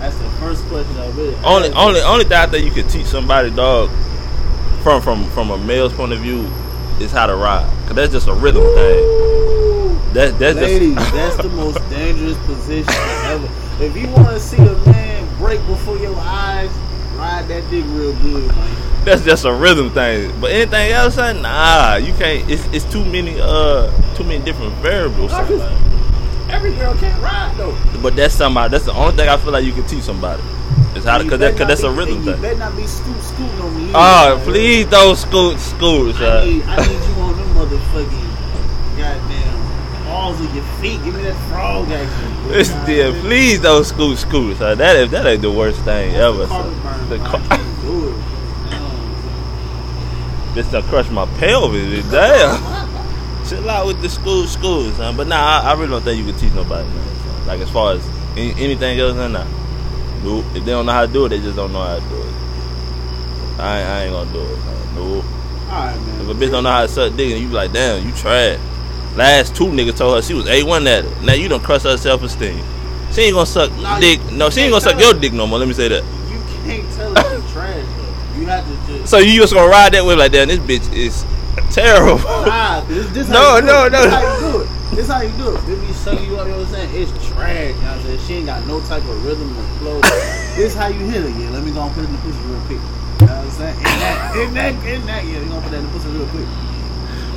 That's 0.00 0.16
the 0.16 0.28
first 0.40 0.64
question 0.66 0.96
I 0.96 1.10
really 1.12 1.36
only 1.44 1.70
only 1.70 2.00
only 2.00 2.24
thing 2.24 2.36
I 2.36 2.46
think 2.46 2.66
you 2.66 2.72
could 2.72 2.90
teach 2.90 3.06
somebody, 3.06 3.50
dog, 3.50 3.90
from 4.82 5.00
from 5.00 5.24
from 5.30 5.50
a 5.50 5.58
male's 5.58 5.92
point 5.92 6.12
of 6.12 6.18
view, 6.18 6.50
is 7.00 7.12
how 7.12 7.26
to 7.26 7.36
ride. 7.36 7.70
Cause 7.86 7.94
that's 7.94 8.12
just 8.12 8.26
a 8.26 8.34
rhythm 8.34 8.64
thing. 8.64 9.34
That 10.14 10.36
that's 10.38 10.56
Ladies, 10.56 10.96
just 10.96 11.12
that's 11.12 11.36
the 11.36 11.48
most 11.50 11.78
dangerous 11.90 12.36
position 12.46 12.92
ever. 13.24 13.48
If 13.80 13.96
you 13.96 14.08
want 14.08 14.28
to 14.28 14.40
see 14.40 14.56
a 14.56 14.76
man 14.86 15.38
break 15.38 15.64
before 15.66 15.96
your 15.98 16.16
eyes, 16.16 16.70
ride 17.16 17.48
that 17.48 17.68
dick 17.70 17.84
real 17.88 18.12
good, 18.22 18.46
man. 18.54 19.04
that's 19.04 19.22
just 19.24 19.44
a 19.44 19.52
rhythm 19.52 19.90
thing. 19.90 20.32
But 20.40 20.50
anything 20.52 20.92
else, 20.92 21.14
son, 21.16 21.42
nah, 21.42 21.96
you 21.96 22.12
can't. 22.14 22.48
It's 22.50 22.64
it's 22.72 22.84
too 22.92 23.04
many 23.04 23.40
uh 23.40 23.90
too 24.14 24.24
many 24.24 24.44
different 24.44 24.72
variables. 24.74 25.32
Nah, 25.32 25.46
son. 25.46 25.58
'cause 25.58 25.80
Every 26.50 26.74
girl 26.74 26.94
can't 26.96 27.20
ride 27.22 27.54
though. 27.56 27.76
But 28.02 28.16
that's 28.16 28.34
somebody. 28.34 28.70
That's 28.70 28.84
the 28.84 28.92
only 28.92 29.16
thing 29.16 29.28
I 29.28 29.36
feel 29.38 29.52
like 29.52 29.64
you 29.64 29.72
can 29.72 29.86
teach 29.86 30.04
somebody. 30.04 30.42
It's 30.94 31.04
how 31.04 31.18
to, 31.18 31.28
cause, 31.28 31.40
that, 31.40 31.56
cause 31.56 31.66
that's 31.66 31.82
a 31.82 31.90
rhythm 31.90 32.18
and 32.18 32.26
You 32.26 32.36
better 32.36 32.56
not 32.58 32.76
be 32.76 32.86
scoot 32.86 33.20
scooting 33.20 33.60
on 33.60 33.76
me. 33.76 33.90
Oh, 33.94 34.34
either, 34.36 34.44
please 34.44 34.86
don't 34.86 35.16
scoot 35.16 35.58
scoot, 35.58 36.14
I 36.16 36.18
son. 36.18 36.46
need, 36.46 36.62
I 36.66 36.76
need 36.86 37.02
you 37.02 37.14
on 37.18 37.36
them 37.36 37.48
motherfucking 37.58 38.30
goddamn 38.96 40.04
balls 40.06 40.40
of 40.40 40.54
your 40.54 40.62
feet. 40.80 41.02
Give 41.02 41.14
me 41.16 41.22
that 41.22 41.34
frog 41.50 41.90
action. 41.90 42.33
It's 42.46 42.70
yeah, 42.88 43.10
please 43.22 43.60
don't 43.60 43.84
scoot 43.84 44.18
scoot, 44.18 44.56
son. 44.58 44.78
That 44.78 44.96
if 44.96 45.10
that 45.10 45.26
ain't 45.26 45.42
the 45.42 45.50
worst 45.50 45.80
thing 45.80 46.14
ever. 46.14 46.46
Carpet 46.46 46.72
Son. 46.82 47.08
burn, 47.08 47.08
The 47.08 47.18
car- 47.24 47.40
I 47.50 47.56
can't 47.56 47.80
do 47.82 48.08
it. 48.08 48.16
No. 48.70 48.80
This 50.54 50.70
done 50.70 50.82
crush 50.84 51.10
my 51.10 51.26
pelvis. 51.38 52.04
Damn. 52.10 52.84
Chill 53.48 53.68
out 53.68 53.86
with 53.86 54.00
the 54.02 54.08
school 54.08 54.46
school, 54.46 54.90
son. 54.92 55.16
But 55.16 55.26
nah, 55.26 55.36
I, 55.62 55.70
I 55.70 55.74
really 55.74 55.88
don't 55.88 56.02
think 56.02 56.18
you 56.24 56.30
can 56.30 56.38
teach 56.40 56.52
nobody, 56.54 56.86
man. 56.88 57.46
Like 57.46 57.60
as 57.60 57.70
far 57.70 57.94
as 57.94 58.06
any, 58.36 58.52
anything 58.62 58.98
else, 59.00 59.16
nah, 59.16 59.28
nah. 59.28 59.46
Nope. 60.22 60.44
If 60.54 60.64
they 60.64 60.70
don't 60.72 60.86
know 60.86 60.92
how 60.92 61.06
to 61.06 61.12
do 61.12 61.26
it, 61.26 61.30
they 61.30 61.40
just 61.40 61.56
don't 61.56 61.72
know 61.72 61.82
how 61.82 61.96
to 61.96 62.00
do 62.08 62.16
it. 62.22 62.34
I 63.58 63.78
ain't, 63.80 63.88
I 63.88 64.02
ain't 64.04 64.12
gonna 64.12 64.32
do 64.32 64.40
it. 64.40 64.58
Man. 64.58 64.94
Nope. 64.94 65.24
All 65.24 65.84
right, 65.86 65.96
man. 65.96 66.20
If 66.20 66.28
a 66.28 66.34
bitch 66.34 66.50
don't 66.50 66.62
know 66.64 66.70
how 66.70 66.82
to 66.82 66.88
suck 66.88 67.16
dick, 67.16 67.32
and 67.32 67.40
you 67.42 67.48
be 67.48 67.54
like, 67.54 67.72
damn, 67.72 68.06
you 68.06 68.12
trash. 68.14 68.58
Last 69.16 69.54
two 69.54 69.66
niggas 69.66 69.96
told 69.96 70.16
her 70.16 70.22
she 70.22 70.34
was 70.34 70.46
A1 70.46 70.86
at 70.86 71.04
it. 71.04 71.22
Now 71.22 71.34
you 71.34 71.48
done 71.48 71.60
crush 71.60 71.82
her 71.82 71.96
self 71.96 72.22
esteem. 72.22 72.62
She 73.12 73.22
ain't 73.22 73.34
gonna 73.34 73.46
suck 73.46 73.70
Nah, 73.78 74.00
dick. 74.00 74.18
No, 74.32 74.50
she 74.50 74.62
ain't 74.62 74.72
gonna 74.72 74.80
suck 74.80 74.98
your 74.98 75.14
dick 75.14 75.32
no 75.32 75.46
more. 75.46 75.58
Let 75.60 75.68
me 75.68 75.74
say 75.74 75.86
that. 75.88 76.02
You 76.02 76.40
can't 76.66 76.92
tell 76.94 77.14
her 77.14 77.36
you 77.36 77.42
trash 77.52 77.86
though. 77.86 78.40
You 78.40 78.46
have 78.46 78.66
to 78.66 78.92
just. 78.98 79.10
So 79.10 79.18
you 79.18 79.40
just 79.40 79.54
gonna 79.54 79.70
ride 79.70 79.92
that 79.94 80.04
way 80.04 80.16
like, 80.16 80.32
damn, 80.32 80.48
this 80.48 80.58
bitch 80.58 80.92
is 80.92 81.24
terrible. 81.70 82.18
Nah, 82.18 82.80
this, 82.86 83.06
this 83.10 83.28
No, 83.30 83.56
you 83.56 83.62
no, 83.62 83.88
no. 83.88 84.02
This 84.02 84.10
how 84.10 84.22
you 84.34 84.40
do 84.40 84.60
it. 84.62 84.68
This 84.96 85.08
how 85.08 85.22
you 85.22 85.36
do 85.38 85.54
it. 85.54 85.60
They 85.66 85.74
be 85.86 85.92
sucking 85.92 86.24
you 86.26 86.36
up, 86.36 86.46
you 86.46 86.52
know 86.52 86.58
what 86.58 86.68
I'm 86.68 86.74
saying? 86.74 87.02
It's 87.02 87.12
trash, 87.28 87.70
you 87.70 87.74
know 87.74 87.86
what 87.86 87.86
I'm 87.86 88.02
saying? 88.02 88.18
She 88.26 88.34
ain't 88.34 88.46
got 88.46 88.66
no 88.66 88.80
type 88.82 89.02
of 89.02 89.24
rhythm 89.24 89.50
or 89.56 89.62
flow. 89.78 90.00
this 90.58 90.74
how 90.74 90.88
you 90.88 91.06
hit 91.06 91.24
it, 91.24 91.34
yeah. 91.38 91.50
Let 91.50 91.62
me 91.62 91.70
go 91.70 91.82
and 91.82 91.94
put 91.94 92.02
it 92.02 92.10
in 92.10 92.12
the 92.12 92.18
pussy 92.18 92.42
real 92.50 92.60
quick. 92.66 92.82
You 92.82 93.26
know 93.26 93.34
what 93.34 93.46
I'm 93.46 93.50
saying? 93.50 93.78
In 93.78 93.84
that, 93.84 94.36
in 94.36 94.54
that, 94.54 94.74
in 94.86 95.06
that, 95.06 95.22
yeah. 95.24 95.38
We 95.38 95.46
gonna 95.46 95.62
put 95.62 95.70
that 95.70 95.78
in 95.78 95.86
the 95.86 95.92
pussy 95.94 96.08
real 96.10 96.26
quick. 96.34 96.73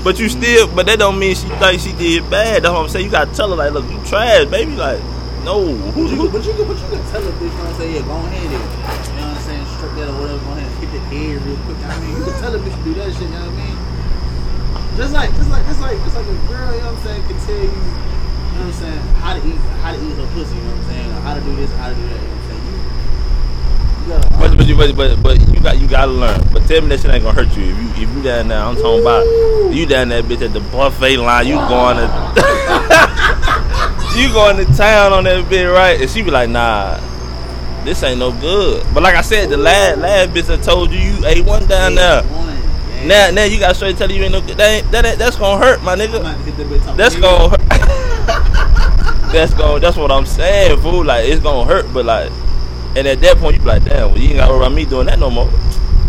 But 0.03 0.19
you 0.19 0.29
still, 0.29 0.67
but 0.73 0.85
that 0.85 0.99
don't 0.99 1.19
mean 1.19 1.35
she 1.35 1.47
think 1.59 1.81
she 1.81 1.91
did 1.93 2.29
bad. 2.29 2.63
That's 2.63 2.71
what 2.71 2.83
I'm 2.83 2.89
saying. 2.89 3.05
You 3.05 3.11
gotta 3.11 3.33
tell 3.35 3.49
her 3.49 3.55
like, 3.55 3.73
look, 3.73 3.89
you 3.91 3.99
trash, 4.05 4.45
baby. 4.47 4.75
Like, 4.75 5.01
no. 5.43 5.75
But 5.91 5.97
you, 6.09 6.17
could- 6.17 6.31
but 6.31 6.45
you, 6.45 6.53
can 6.53 7.03
tell 7.11 7.23
a 7.23 7.31
bitch, 7.35 7.41
you 7.41 7.47
know 7.49 7.63
what 7.63 7.67
I'm 7.67 7.75
saying? 7.77 7.95
Yeah, 7.95 8.01
go 8.07 8.15
ahead 8.15 8.45
and, 8.47 8.51
you 8.51 8.57
know 9.19 9.27
what 9.27 9.37
I'm 9.37 9.43
saying? 9.43 9.65
Stroke 9.77 9.95
that 9.99 10.07
or 10.07 10.15
whatever. 10.21 10.43
Go 10.45 10.51
ahead 10.55 10.67
hit 10.79 10.91
the 10.93 10.99
head 11.11 11.41
real 11.43 11.57
quick. 11.65 11.77
I 11.83 11.99
mean, 11.99 12.11
you 12.17 12.23
can 12.23 12.35
tell 12.39 12.53
a 12.55 12.59
bitch 12.59 12.77
do 12.83 12.93
that 12.95 13.11
shit, 13.11 13.21
you 13.23 13.29
know 13.35 13.49
what 13.49 13.57
I 13.57 13.63
mean? 13.65 13.77
Just 14.97 15.13
like, 15.13 15.29
just 15.35 15.49
like, 15.49 15.65
just 15.67 15.81
like, 15.81 15.97
just 16.03 16.15
like 16.15 16.25
a 16.25 16.37
girl, 16.47 16.71
you 16.73 16.81
know 16.81 16.93
what 16.93 16.97
I'm 16.97 17.03
saying, 17.03 17.21
can 17.27 17.37
tell 17.45 17.55
you, 17.57 17.67
you 17.67 17.75
know 17.75 18.63
what 18.63 18.65
I'm 18.65 18.73
saying, 18.73 19.01
how 19.21 19.33
to 19.35 19.41
eat, 19.45 19.59
how 19.83 19.91
to 19.93 19.99
eat 20.01 20.15
her 20.17 20.27
pussy, 20.33 20.55
you 20.55 20.61
know 20.63 20.71
what 20.73 20.79
I'm 20.79 20.89
saying, 20.89 21.09
or 21.11 21.21
how 21.21 21.33
to 21.35 21.41
do 21.41 21.51
this, 21.55 21.71
how 21.77 21.89
to 21.89 21.95
do 21.95 22.05
that, 22.07 22.21
you 22.21 22.27
know 22.27 22.33
what 22.33 22.41
I'm 22.41 22.49
saying. 22.49 22.63
You, 22.67 22.75
you 24.01 24.07
gotta. 24.15 24.46
But 24.77 24.95
but, 24.95 25.09
you, 25.09 25.17
but 25.17 25.53
you 25.53 25.59
got 25.59 25.79
you 25.79 25.87
gotta 25.87 26.11
learn. 26.11 26.39
But 26.53 26.67
tell 26.67 26.81
me 26.81 26.89
that 26.89 26.99
shit 26.99 27.11
ain't 27.11 27.23
gonna 27.23 27.35
hurt 27.35 27.57
you 27.57 27.63
if 27.63 27.97
you 27.97 28.03
if 28.03 28.15
you 28.15 28.23
down 28.23 28.47
there. 28.47 28.59
I'm 28.59 28.75
talking 28.75 29.01
about 29.01 29.25
you 29.73 29.87
down 29.87 30.09
there, 30.09 30.21
bitch, 30.21 30.45
at 30.45 30.53
the 30.53 30.59
buffet 30.59 31.17
line. 31.17 31.47
You 31.47 31.55
going 31.55 31.97
to 31.97 32.03
you 34.17 34.31
going 34.31 34.57
to 34.57 34.65
town 34.77 35.13
on 35.13 35.23
that 35.23 35.45
bitch, 35.45 35.73
right? 35.73 35.99
And 35.99 36.09
she 36.09 36.21
be 36.21 36.29
like, 36.29 36.49
nah, 36.49 36.99
this 37.83 38.03
ain't 38.03 38.19
no 38.19 38.31
good. 38.31 38.85
But 38.93 39.01
like 39.01 39.15
I 39.15 39.21
said, 39.21 39.49
the 39.49 39.57
last 39.57 39.97
last 39.97 40.29
bitch 40.29 40.53
I 40.53 40.61
told 40.61 40.91
you 40.91 40.99
you 40.99 41.25
ate 41.25 41.43
one 41.43 41.65
down 41.67 41.95
there. 41.95 42.23
Now 43.05 43.31
now 43.31 43.45
you 43.45 43.59
got 43.59 43.75
straight 43.75 43.97
tell 43.97 44.11
you 44.11 44.17
you 44.17 44.23
ain't 44.23 44.33
no 44.33 44.41
good. 44.41 44.57
That 44.57 44.69
ain't, 44.69 44.91
that 44.91 45.05
ain't, 45.05 45.17
that's 45.17 45.37
gonna 45.37 45.63
hurt, 45.63 45.81
my 45.83 45.95
nigga. 45.95 46.19
about 46.19 46.37
to 46.37 46.43
hit 46.43 46.57
that 46.57 46.67
bitch 46.67 46.87
on 46.87 46.97
That's 46.97 47.15
gonna 47.15 47.49
hurt. 47.49 47.69
that's 49.31 49.53
gonna 49.53 49.79
that's 49.79 49.97
what 49.97 50.11
I'm 50.11 50.25
saying, 50.25 50.79
fool. 50.81 51.05
Like 51.05 51.27
it's 51.27 51.41
gonna 51.41 51.65
hurt, 51.65 51.91
but 51.93 52.05
like, 52.05 52.31
and 52.97 53.07
at 53.07 53.21
that 53.21 53.37
point 53.37 53.55
you 53.55 53.61
be 53.61 53.67
like, 53.67 53.83
damn, 53.83 54.09
well, 54.11 54.17
you 54.17 54.29
ain't 54.29 54.49
worry 54.49 54.57
about 54.57 54.71
me 54.73 54.83
doing 54.83 55.05
that 55.05 55.19
no 55.19 55.29
more. 55.29 55.45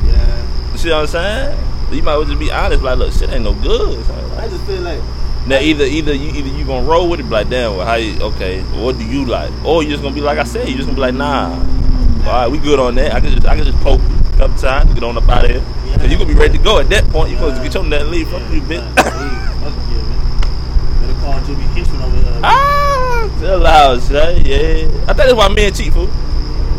Yeah. 0.07 0.73
You 0.73 0.79
see 0.79 0.91
what 0.91 1.01
I'm 1.01 1.07
saying? 1.07 1.59
You 1.93 2.03
might 2.03 2.13
as 2.13 2.19
well 2.19 2.25
just 2.25 2.39
be 2.39 2.51
honest, 2.51 2.83
like, 2.83 2.99
look, 2.99 3.13
shit 3.13 3.29
ain't 3.29 3.45
no 3.45 3.53
good. 3.53 4.05
son. 4.07 4.31
I 4.39 4.49
just 4.49 4.65
feel 4.65 4.81
like, 4.81 5.01
Now 5.47 5.59
either 5.59 5.85
either 5.85 6.15
you 6.15 6.31
either 6.31 6.49
you 6.49 6.65
gonna 6.65 6.87
roll 6.87 7.11
with 7.11 7.21
it, 7.21 7.27
like, 7.27 7.51
damn, 7.51 7.77
well, 7.77 7.87
how 7.87 7.95
you 7.97 8.19
okay? 8.23 8.63
What 8.81 8.97
do 8.99 9.05
you 9.05 9.27
like? 9.27 9.53
Or 9.65 9.83
you 9.83 9.91
just 9.91 10.03
gonna 10.03 10.15
be 10.15 10.23
like 10.23 10.39
I 10.39 10.45
said, 10.45 10.67
you 10.69 10.77
just 10.77 10.87
gonna 10.87 10.97
be 10.97 11.01
like, 11.03 11.15
nah. 11.15 11.51
All 12.21 12.25
right, 12.25 12.49
we 12.49 12.59
good 12.59 12.79
on 12.79 12.95
that. 12.97 13.13
I 13.15 13.21
can 13.21 13.33
just 13.33 13.47
I 13.47 13.55
can 13.55 13.65
just 13.65 13.79
poke 13.81 14.01
you 14.01 14.17
a 14.17 14.37
couple 14.37 14.57
times, 14.57 14.93
get 14.95 15.03
on 15.03 15.17
up 15.17 15.29
out 15.29 15.45
of 15.45 15.51
here. 15.51 15.65
Cause 15.99 16.11
you 16.11 16.17
gonna 16.17 16.27
be 16.29 16.35
ready 16.35 16.57
to 16.57 16.65
go 16.65 16.79
at 16.79 16.89
that 16.91 17.05
point. 17.09 17.31
You 17.31 17.37
supposed 17.37 17.57
to 17.57 17.63
get 17.63 17.75
your 17.75 17.85
nut 17.85 18.03
and 18.03 18.11
leave 18.11 18.29
from 18.29 18.43
you, 18.53 18.61
bitch. 18.63 18.81
hey, 18.81 19.05
fuck 19.61 19.77
yeah, 19.93 20.03
man. 20.09 21.01
Better 21.01 21.21
call 21.21 21.41
Jimmy 21.45 21.65
Hitchman 21.75 22.03
over 22.03 22.17
here. 22.17 22.41
ah, 22.45 23.37
chill 23.41 23.67
out, 23.67 24.01
son. 24.01 24.37
Yeah, 24.45 24.89
I 25.05 25.13
think 25.13 25.17
that's 25.17 25.35
why 25.35 25.49
men 25.49 25.73
cheat, 25.73 25.93
fool. 25.93 26.09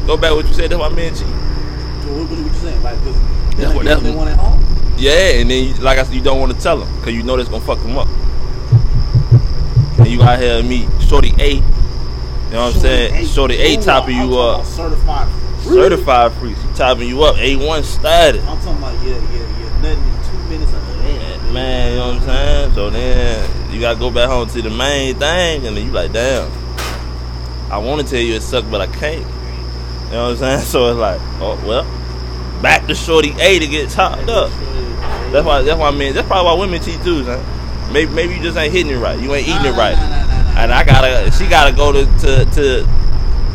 Go 0.07 0.17
back 0.17 0.31
what 0.33 0.47
you 0.47 0.53
said. 0.53 0.69
That's 0.71 0.79
why 0.79 0.89
men 0.89 1.11
cheat. 1.13 1.19
So 1.19 1.25
what, 1.25 2.29
what, 2.29 2.29
what 2.29 2.39
you 2.39 2.53
saying? 2.59 2.83
Like, 2.83 2.95
That's 3.03 3.57
they, 3.57 3.65
what- 3.67 3.75
what, 3.75 3.85
that's 3.85 4.01
want 4.03 4.29
at 4.29 4.37
home? 4.37 4.63
Yeah, 4.97 5.39
and 5.39 5.49
then 5.49 5.63
you, 5.69 5.73
like 5.75 5.97
I 5.97 6.03
said, 6.03 6.13
you 6.13 6.21
don't 6.21 6.39
want 6.41 6.53
to 6.53 6.59
tell 6.59 6.77
them 6.77 6.93
because 6.97 7.13
you 7.13 7.23
know 7.23 7.37
that's 7.37 7.47
gonna 7.47 7.63
fuck 7.63 7.79
them 7.81 7.97
up. 7.97 8.07
And 9.99 10.07
you 10.07 10.21
out 10.21 10.39
here 10.39 10.61
meet 10.63 10.87
Shorty 11.07 11.33
A. 11.39 11.53
You 11.55 11.61
know 12.51 12.65
what 12.65 12.75
I'm 12.75 12.81
saying? 12.81 13.25
Shorty 13.27 13.55
A 13.55 13.75
Ooh, 13.75 13.79
uh, 13.79 13.81
topping 13.81 14.17
I'm 14.17 14.29
you 14.29 14.37
up, 14.39 14.65
Certified. 14.65 15.27
free. 15.61 15.73
certified 15.75 16.31
free. 16.33 16.55
She 16.55 16.67
topping 16.75 17.07
you 17.07 17.23
up, 17.23 17.35
A1 17.35 17.83
status. 17.83 18.43
I'm 18.45 18.57
talking 18.59 18.77
about 18.77 18.93
yeah, 19.05 19.11
yeah, 19.15 19.59
yeah. 19.59 19.81
Nothing 19.81 20.03
in 20.03 20.23
two 20.25 20.49
minutes 20.49 20.73
of 20.73 20.81
that. 20.87 21.53
Man, 21.53 21.91
you 21.93 21.97
know 21.99 22.07
what 22.07 22.15
I'm 22.15 22.21
saying? 22.23 22.73
So 22.73 22.89
then 22.89 23.71
you 23.73 23.79
gotta 23.79 23.99
go 23.99 24.11
back 24.11 24.29
home 24.29 24.47
to 24.49 24.61
the 24.61 24.69
main 24.69 25.15
thing, 25.15 25.65
and 25.65 25.77
then 25.77 25.85
you 25.85 25.91
like, 25.91 26.11
damn. 26.11 26.51
I 27.71 27.77
want 27.77 28.01
to 28.01 28.07
tell 28.11 28.19
you 28.19 28.33
it 28.35 28.41
sucked, 28.41 28.69
but 28.71 28.81
I 28.81 28.87
can't. 28.87 29.25
You 30.09 30.15
know 30.15 30.23
what 30.23 30.31
I'm 30.31 30.37
saying? 30.37 30.59
So 30.65 30.87
it's 30.91 30.97
like, 30.99 31.19
oh 31.41 31.61
well, 31.65 31.83
back 32.61 32.87
to 32.87 32.95
Shorty 32.95 33.33
A 33.39 33.59
to 33.59 33.67
get 33.67 33.89
topped 33.89 34.29
up. 34.29 34.51
That's 35.31 35.45
why. 35.45 35.61
That's 35.61 35.79
why 35.79 35.87
I 35.89 35.91
mean. 35.91 36.13
That's 36.13 36.27
probably 36.27 36.45
why 36.45 36.59
women 36.59 36.81
cheat 36.81 37.01
too, 37.03 37.23
son. 37.23 37.93
Maybe 37.93 38.11
maybe 38.11 38.35
you 38.35 38.41
just 38.41 38.57
ain't 38.57 38.73
hitting 38.73 38.91
it 38.91 38.97
right. 38.97 39.19
You 39.19 39.33
ain't 39.35 39.47
eating 39.47 39.65
it 39.65 39.77
right. 39.77 39.97
And 40.57 40.73
I 40.73 40.83
gotta, 40.83 41.31
she 41.31 41.47
gotta 41.47 41.75
go 41.75 41.91
to 41.91 42.05
to 42.05 42.45
to, 42.45 42.83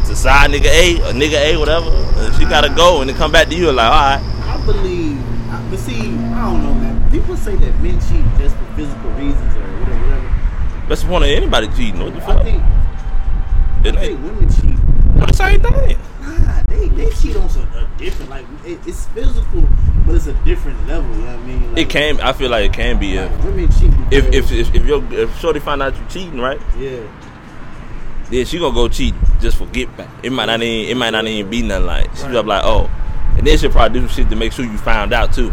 to 0.07 0.17
side 0.17 0.51
nigga 0.51 0.67
A 0.71 0.97
or 1.11 1.13
nigga 1.13 1.39
A 1.53 1.57
whatever. 1.57 1.91
And 1.91 2.35
she 2.37 2.45
gotta 2.45 2.73
go 2.75 3.01
and 3.01 3.11
then 3.11 3.17
come 3.17 3.31
back 3.33 3.49
to 3.49 3.55
you 3.55 3.69
and 3.69 3.77
like, 3.77 3.87
all 3.91 4.17
right. 4.17 4.23
I 4.47 4.65
believe, 4.65 5.21
but 5.71 5.79
see, 5.79 5.99
I 6.01 6.45
don't 6.51 6.63
know, 6.63 6.75
man. 6.75 7.11
People 7.11 7.37
say 7.37 7.57
that 7.57 7.81
men 7.83 8.01
cheat 8.09 8.25
just 8.41 8.57
for 8.57 8.65
physical 8.77 9.11
reasons 9.11 9.57
or 9.57 9.61
whatever, 9.61 10.01
whatever. 10.07 10.87
That's 10.89 11.03
the 11.03 11.09
point 11.09 11.25
of 11.25 11.31
anybody 11.31 11.69
cheating. 11.77 12.01
What 12.03 12.15
the 12.15 12.23
I 12.23 12.27
fuck? 12.27 12.43
think, 12.43 12.63
It 13.87 13.97
I 13.97 14.07
think 14.07 14.23
women 14.23 14.49
cheat. 14.49 15.27
the 15.29 15.33
same 15.35 15.61
thing. 15.61 15.99
They, 16.69 16.89
they 16.89 17.11
cheat 17.11 17.37
on 17.37 17.49
some, 17.49 17.63
a 17.75 17.89
different, 17.99 18.31
like, 18.31 18.47
it, 18.65 18.79
it's 18.87 19.07
physical, 19.07 19.69
but 20.07 20.15
it's 20.17 20.27
a 20.27 20.33
different 20.45 20.87
level, 20.87 21.09
you 21.15 21.23
know 21.23 21.27
what 21.27 21.39
I 21.39 21.47
mean? 21.47 21.69
Like, 21.73 21.79
It 21.83 21.91
can. 21.91 22.21
I 22.21 22.33
feel 22.33 22.51
like 22.51 22.65
it 22.71 22.73
can 22.73 22.99
be. 22.99 23.19
like, 23.19 23.31
If 23.31 23.45
women 23.45 23.69
cheat 23.73 23.91
if 24.11 24.33
if 24.35 24.53
if, 24.53 24.75
if 24.75 24.85
your 24.87 25.03
if 25.13 25.39
Shorty 25.39 25.61
find 25.61 25.83
out 25.83 25.95
you 25.97 26.03
cheating, 26.09 26.41
right? 26.41 26.61
yeah. 26.79 27.01
Then 28.31 28.47
she 28.47 28.59
gonna 28.59 28.75
go 28.75 28.89
cheat 28.89 29.15
just 29.41 29.59
for 29.59 29.67
get 29.67 29.95
back. 29.99 30.09
It 30.23 30.31
might 30.33 30.47
not 30.47 30.63
even 30.63 30.91
it 30.91 30.95
might 30.97 31.11
not 31.11 31.27
even 31.27 31.51
be 31.51 31.63
nothing 31.63 31.87
like. 31.87 32.17
She 32.17 32.23
Right. 32.23 32.33
be 32.33 32.43
like, 32.43 32.65
oh, 32.65 32.91
and 33.37 33.47
then 33.47 33.59
she'll 33.59 33.71
probably 33.71 34.01
do 34.01 34.09
some 34.09 34.17
shit 34.17 34.31
to 34.31 34.37
make 34.37 34.53
sure 34.53 34.65
you 34.65 34.79
found 34.79 35.13
out 35.13 35.35
too, 35.35 35.53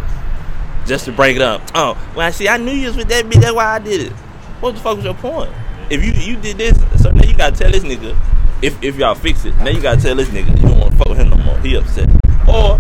just 0.86 1.03
to 1.06 1.12
break 1.12 1.36
it 1.36 1.41
up. 1.41 1.62
Oh, 1.75 1.98
well, 2.15 2.25
I 2.27 2.32
see, 2.32 2.48
I 2.48 2.56
knew 2.58 2.72
you 2.72 2.88
was 2.88 2.96
with 2.96 3.10
that 3.10 3.25
bitch. 3.25 3.41
That's 3.41 3.53
why 3.53 3.65
I 3.75 3.80
did 3.80 4.08
it. 4.08 4.13
What 4.62 4.75
the 4.75 4.80
fuck 4.80 4.96
was 4.96 5.03
your 5.06 5.13
point? 5.15 5.51
If 5.89 6.03
you 6.03 6.12
you 6.13 6.39
did 6.41 6.58
this, 6.58 6.77
so 7.03 7.12
now 7.12 7.25
you 7.25 7.36
gotta 7.36 7.56
tell 7.56 7.70
this 7.72 7.84
nigga. 7.84 8.15
If 8.62 8.82
if 8.84 8.96
y'all 8.96 9.15
fix 9.15 9.44
it, 9.46 9.58
now 9.58 9.70
you 9.70 9.82
gotta 9.82 10.00
tell 10.00 10.15
this 10.15 10.30
nigga 10.30 10.56
you 10.62 10.68
don't 10.68 10.80
want 10.80 10.91
to 10.91 10.98
fuck 10.98 11.10
with 11.10 11.18
him 11.18 11.30
no 11.30 11.38
more. 11.38 11.58
He 11.60 11.75
upset. 11.75 12.10
Or 12.48 12.80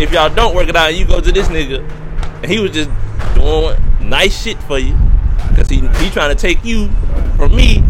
if 0.00 0.10
y'all 0.10 0.34
don't 0.34 0.54
work 0.54 0.68
it 0.68 0.76
out, 0.76 0.88
and 0.88 0.96
you 0.96 1.06
go 1.06 1.20
to 1.20 1.32
this 1.32 1.48
nigga, 1.48 1.86
and 2.42 2.50
he 2.50 2.58
was 2.58 2.70
just 2.70 2.88
doing 3.34 3.76
nice 4.00 4.42
shit 4.42 4.56
for 4.62 4.78
you, 4.78 4.96
cause 5.54 5.68
he 5.68 5.80
he 5.98 6.10
trying 6.10 6.34
to 6.34 6.40
take 6.40 6.64
you 6.64 6.88
from 7.36 7.54
me. 7.54 7.84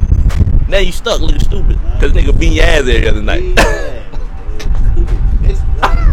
Now 0.68 0.78
you 0.78 0.90
stuck 0.90 1.20
looking 1.20 1.38
stupid, 1.38 1.78
cause 2.00 2.12
nigga 2.12 2.36
beat 2.38 2.54
your 2.54 2.64
ass 2.64 2.80
every 2.80 3.08
other 3.08 3.22
night. 3.22 3.42
Yeah. 3.42 4.02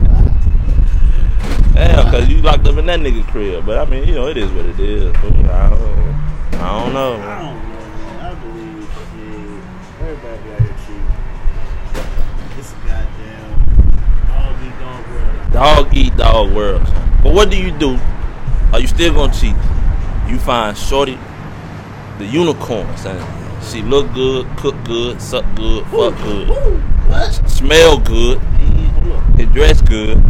Damn, 1.74 2.12
cause 2.12 2.30
you 2.30 2.38
locked 2.44 2.68
up 2.68 2.78
in 2.78 2.86
that 2.86 3.00
nigga 3.00 3.28
crib. 3.30 3.66
But 3.66 3.80
I 3.80 3.90
mean, 3.90 4.08
you 4.08 4.14
know, 4.14 4.28
it 4.28 4.38
is 4.38 4.52
what 4.52 4.66
it 4.68 4.80
is. 4.80 5.16
I 5.16 5.70
don't, 5.72 6.60
I 6.62 6.84
don't 6.84 6.94
know. 6.94 7.53
Dog 15.54 15.96
eat 15.96 16.18
dog 16.18 16.52
world. 16.52 16.82
But 17.22 17.34
what 17.34 17.50
do 17.50 17.58
you 17.58 17.72
do? 17.72 17.98
Are 18.74 18.80
you 18.80 18.88
still 18.88 19.14
gonna 19.14 19.32
cheat? 19.32 19.56
You 20.28 20.40
find 20.40 20.76
Shorty, 20.76 21.18
the 22.18 22.26
unicorn, 22.26 22.98
son. 22.98 23.22
She 23.62 23.82
look 23.82 24.12
good, 24.14 24.48
cook 24.58 24.76
good, 24.84 25.22
suck 25.22 25.46
good, 25.56 25.86
fuck 25.86 26.18
good, 26.18 26.50
Ooh, 26.50 27.48
smell 27.48 28.00
good, 28.00 28.40
mm-hmm. 28.40 29.40
and 29.40 29.54
dress 29.54 29.80
good, 29.82 30.22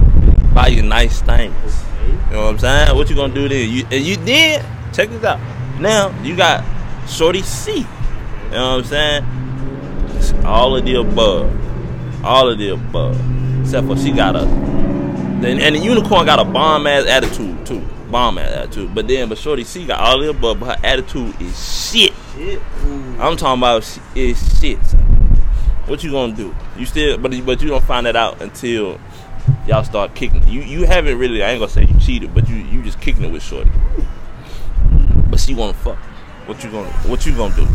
buy 0.54 0.68
you 0.68 0.84
nice 0.84 1.22
things. 1.22 1.84
You 2.28 2.34
know 2.34 2.44
what 2.44 2.50
I'm 2.50 2.60
saying? 2.60 2.96
What 2.96 3.10
you 3.10 3.16
gonna 3.16 3.34
do 3.34 3.48
then? 3.48 3.70
You 3.70 3.88
and 3.92 4.04
you 4.04 4.18
then 4.18 4.64
check 4.94 5.10
this 5.10 5.24
out. 5.24 5.40
Now 5.80 6.14
you 6.22 6.36
got 6.36 6.64
Shorty 7.08 7.42
C. 7.42 7.78
You 7.78 7.84
know 8.52 8.78
what 8.78 8.80
I'm 8.80 8.84
saying? 8.84 9.26
It's 10.18 10.34
all 10.46 10.76
of 10.76 10.86
the 10.86 10.96
above, 10.96 12.26
all 12.26 12.50
of 12.50 12.58
the 12.58 12.70
above, 12.70 13.20
except 13.62 13.88
for 13.88 13.98
she 13.98 14.12
got 14.12 14.36
a. 14.36 14.73
Then 15.44 15.60
and 15.60 15.76
the 15.76 15.80
unicorn 15.80 16.26
got 16.26 16.40
a 16.40 16.46
bomb 16.46 16.88
ass 16.88 17.06
attitude 17.06 17.66
too, 17.66 17.82
bomb 18.10 18.38
ass 18.38 18.50
attitude. 18.50 18.96
But 18.96 19.10
then, 19.10 19.28
but 19.28 19.38
Shorty 19.38 19.66
C 19.66 19.86
got 19.86 20.00
all 20.00 20.20
the 20.20 20.30
above, 20.30 20.62
but 20.62 20.78
her 20.78 20.86
attitude 20.88 21.40
is 21.42 21.92
shit. 21.92 22.14
Shit. 22.34 22.62
I'm 23.20 23.36
talking 23.36 23.60
about 23.60 24.00
is 24.16 24.60
shit. 24.60 24.80
What 25.86 26.02
you 26.02 26.12
gonna 26.12 26.34
do? 26.34 26.56
You 26.78 26.86
still, 26.86 27.18
but 27.18 27.34
but 27.46 27.62
you 27.62 27.68
don't 27.68 27.84
find 27.84 28.06
that 28.06 28.16
out 28.16 28.42
until 28.42 29.02
y'all 29.68 29.84
start 29.84 30.16
kicking. 30.16 30.48
You 30.48 30.62
you 30.62 30.86
haven't 30.86 31.20
really. 31.20 31.44
I 31.44 31.50
ain't 31.50 31.60
gonna 31.60 31.70
say 31.70 31.84
you 31.84 32.00
cheated, 32.00 32.34
but 32.34 32.48
you 32.48 32.56
you 32.56 32.82
just 32.82 33.02
kicking 33.02 33.26
it 33.26 33.32
with 33.32 33.44
Shorty. 33.44 33.72
But 35.30 35.42
she 35.42 35.54
wanna 35.54 35.74
fuck. 35.74 35.98
What 36.46 36.64
you 36.64 36.72
gonna 36.72 36.90
What 36.90 37.26
you 37.26 37.36
gonna 37.36 37.54
do? 37.54 37.66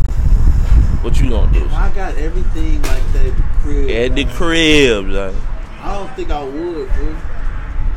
What 1.01 1.21
you 1.21 1.29
gonna 1.29 1.53
do? 1.53 1.63
If 1.63 1.71
I 1.71 1.93
got 1.93 2.17
everything 2.17 2.81
like 2.81 3.13
that 3.13 3.25
at 3.27 3.37
the 3.37 3.43
crib. 3.61 3.89
At 3.91 4.15
the 4.15 4.25
crib, 4.25 5.07
like, 5.09 5.35
I 5.81 5.93
don't 5.93 6.13
think 6.15 6.31
I 6.31 6.43
would, 6.43 6.89
bro. 6.89 7.15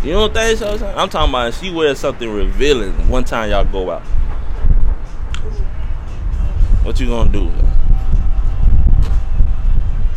You 0.03 0.13
don't 0.13 0.35
think 0.35 0.59
so? 0.59 0.77
son? 0.77 0.99
I'm 0.99 1.09
talking 1.09 1.31
about 1.31 1.55
she 1.55 1.71
wears 1.71 1.99
something 1.99 2.29
revealing. 2.29 2.93
One 3.09 3.25
time 3.25 3.51
y'all 3.51 3.65
go 3.65 3.91
out. 3.91 4.03
What 6.83 6.99
you 6.99 7.07
gonna 7.07 7.31
do? 7.31 7.45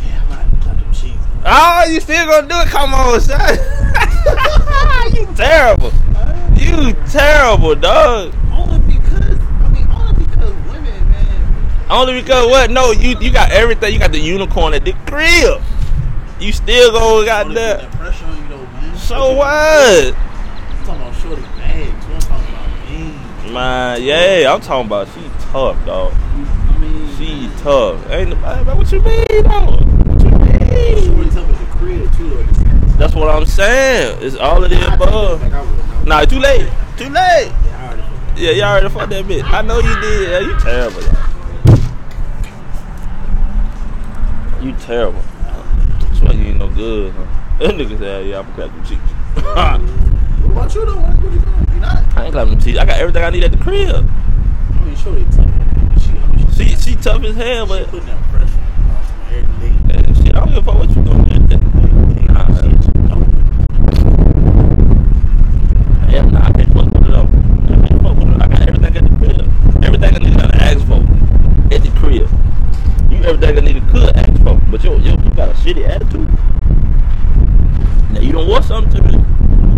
Yeah, 0.03 0.23
I 0.23 0.29
might 0.29 0.61
cut 0.61 0.79
them 0.79 0.91
cheeks. 0.91 1.17
Oh, 1.45 1.85
you 1.87 1.99
still 1.99 2.25
gonna 2.25 2.47
do 2.47 2.55
it? 2.59 2.67
Come 2.69 2.93
on, 2.95 3.21
son. 3.21 3.39
you 5.13 5.27
terrible. 5.35 5.91
You 6.55 6.93
terrible, 7.11 7.75
dog. 7.75 8.33
Only 8.51 8.79
because, 8.97 9.39
I 9.39 9.69
mean, 9.69 9.87
only 9.91 10.25
because 10.25 10.53
women, 10.65 11.11
man. 11.11 11.91
Only 11.91 12.19
because 12.21 12.47
what? 12.49 12.71
No, 12.71 12.91
you 12.91 13.15
you 13.19 13.31
got 13.31 13.51
everything. 13.51 13.93
You 13.93 13.99
got 13.99 14.11
the 14.11 14.19
unicorn 14.19 14.73
at 14.73 14.83
the 14.83 14.93
crib. 15.05 15.61
You 16.39 16.51
still 16.51 16.91
gonna 16.91 17.25
got 17.25 17.53
that 17.53 17.91
pressure 17.91 18.25
on 18.25 18.37
you, 18.41 18.49
though, 18.49 18.57
man. 18.57 18.94
So 19.05 19.35
what? 19.35 20.15
I'm 20.15 20.83
talking 20.83 21.01
about 21.01 21.15
shorty 21.21 21.41
bags. 21.43 22.05
I'm 22.05 22.19
talking 22.21 22.53
about 22.55 22.89
me. 23.45 23.53
Man, 23.53 24.01
yeah, 24.01 24.51
I'm 24.51 24.59
talking 24.61 24.87
about 24.87 25.07
she 25.09 25.21
tough, 25.51 25.85
dog. 25.85 26.11
I 26.15 26.77
mean, 26.79 27.15
She 27.15 27.49
tough. 27.61 28.09
Ain't 28.09 28.29
nobody. 28.31 28.65
man, 28.65 28.77
What 28.77 28.91
you 28.91 29.01
mean, 29.01 29.43
dog? 29.43 30.07
What 30.07 30.23
you 30.23 30.31
mean? 30.31 31.03
Shorty's 31.05 31.37
up 31.37 31.47
at 31.47 31.59
the 31.59 31.65
crib, 31.77 32.15
too, 32.15 32.29
though. 32.31 32.39
at 32.41 32.47
the 32.47 32.55
same 32.55 32.65
time. 32.65 32.97
That's 32.97 33.13
what 33.13 33.29
I'm 33.29 33.45
saying. 33.45 34.17
It's 34.23 34.35
all 34.37 34.63
of 34.63 34.69
the 34.71 34.93
above. 34.93 35.39
think 35.39 35.53
I 35.53 35.61
would. 35.61 35.69
I 35.79 35.99
would. 35.99 36.07
Nah, 36.07 36.25
too 36.25 36.39
late. 36.39 36.67
Too 36.97 37.03
late. 37.09 37.13
Yeah, 37.13 37.77
I 37.77 37.87
already 37.93 38.03
Yeah, 38.41 38.51
y'all 38.51 38.63
already 38.71 38.89
fucked 38.89 39.09
that 39.11 39.25
bitch. 39.25 39.43
I 39.43 39.61
know 39.61 39.77
you 39.81 40.01
did. 40.01 40.29
Yeah, 40.31 40.39
you 40.39 40.59
terrible. 40.59 41.01
Y'all. 41.03 41.15
You 44.65 44.73
terrible. 44.79 45.21
That's 45.99 46.21
why 46.21 46.31
you 46.31 46.45
ain't 46.45 46.57
no 46.57 46.69
good. 46.69 47.13
Huh? 47.13 47.25
That 47.57 47.71
nigga 47.75 47.97
said, 47.97 48.27
yeah, 48.27 48.39
I'm 48.39 48.45
gonna 48.51 48.55
clap 48.55 48.69
them 48.71 48.85
cheeks. 48.85 49.01
What 49.35 50.51
about 50.51 50.75
you, 50.75 50.85
though? 50.85 50.95
What, 50.95 51.33
you 51.33 51.39
doing? 51.39 51.67
You 51.73 51.79
not? 51.79 52.17
I 52.17 52.25
ain't 52.25 52.33
clapping 52.33 52.53
them 52.53 52.59
cheeks. 52.61 52.77
I 52.77 52.85
got 52.85 52.99
everything 52.99 53.23
I 53.23 53.29
need 53.29 53.43
at 53.45 53.51
the 53.51 53.57
crib. 53.57 53.95
I 53.95 54.83
mean, 54.83 54.95
Shorty 54.97 55.23
tough. 55.31 55.49
She, 56.01 56.11
I 56.11 56.27
mean, 56.35 56.47
she, 56.51 56.75
She 56.75 56.91
she 56.91 56.95
tough 56.97 57.23
as 57.23 57.35
hell, 57.35 57.65
she 57.65 57.69
but 57.69 57.87
putting 57.87 58.07
that 58.07 58.21
pressure 58.29 58.59
on 58.59 58.99
every 59.31 59.69
day. 59.69 59.75
eh, 59.95 60.13
shit, 60.21 60.35
I 60.35 60.39
don't 60.39 60.49
give 60.49 60.57
a 60.57 60.71
fuck 60.71 60.79
what 60.79 60.89
you 60.89 60.95
doing. 60.95 61.25
Nah, 62.27 62.43
hell 66.11 66.29
nah, 66.29 66.45
I 66.45 66.51
can't 66.51 66.73
fuck 66.73 66.91
with 66.91 67.07
it 67.07 67.11
though. 67.11 67.29
I 67.71 67.87
can't 67.87 68.01
fuck 68.03 68.15
with 68.17 68.35
it. 68.35 68.41
I 68.41 68.47
got 68.47 68.61
everything 68.67 68.97
at 68.97 69.03
the 69.03 69.15
crib. 69.15 69.47
Everything 69.83 70.11
a 70.15 70.19
nigga 70.19 70.37
gotta 70.41 70.57
ask 70.61 70.83
at 71.71 71.81
the 71.83 71.91
crib. 71.99 72.29
You 73.09 73.17
everything 73.23 73.57
I 73.57 73.61
need 73.61 73.77
a 73.77 73.79
nigga 73.79 73.91
could 73.91 74.15
ask 74.17 74.43
for, 74.43 74.55
but 74.69 74.83
yo, 74.83 74.97
yo, 74.97 75.15
you 75.15 75.31
got 75.31 75.49
a 75.49 75.53
shitty 75.53 75.87
attitude. 75.87 76.34
Now 78.45 78.49
you 78.49 78.53
want 78.53 78.65
something 78.65 79.01
to 79.01 79.07
me. 79.09 79.17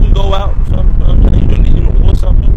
We 0.07 0.13
go 0.13 0.33
out, 0.33 0.53
something. 0.67 1.01
uh, 1.01 1.13
You 1.37 1.47
don't, 1.47 1.65
you 1.65 1.83
don't 1.83 2.01
want 2.03 2.17
something. 2.17 2.51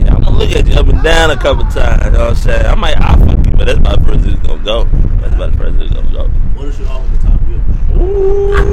Yeah, 0.00 0.14
I'm 0.16 0.22
gonna 0.24 0.36
look 0.36 0.50
at 0.50 0.66
you 0.66 0.74
up 0.74 0.88
and 0.88 1.00
down 1.04 1.30
a 1.30 1.36
couple 1.36 1.62
times. 1.70 2.06
You 2.06 2.10
know 2.10 2.18
what 2.18 2.28
I'm 2.30 2.34
saying? 2.34 2.66
I 2.66 2.74
might, 2.74 2.96
I 3.00 3.14
fuck 3.14 3.46
you, 3.46 3.52
but 3.52 3.66
that's 3.66 3.78
about 3.78 4.00
the 4.00 4.06
first 4.06 4.26
it's 4.26 4.40
gonna 4.44 4.64
go. 4.64 4.84
That's 5.20 5.34
about 5.34 5.52
the 5.52 5.58
first 5.58 5.78
it's 5.80 5.94
gonna 5.94 6.10
go. 6.10 6.24
What 6.28 6.66
is 6.68 6.78
your 6.80 6.88
offer 6.88 7.08
the 7.16 7.18
top 7.22 7.40
bill? 7.46 8.70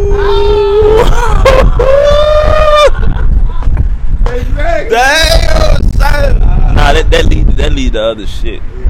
Damn, 4.89 5.83
son. 5.93 6.39
Nah, 6.39 6.93
that 6.93 7.07
that 7.11 7.25
lead 7.25 7.47
that 7.57 7.73
lead 7.73 7.93
to 7.93 8.01
other 8.01 8.25
shit. 8.27 8.61
Nah, 8.61 8.69
no, 8.69 8.85
nah. 8.85 8.86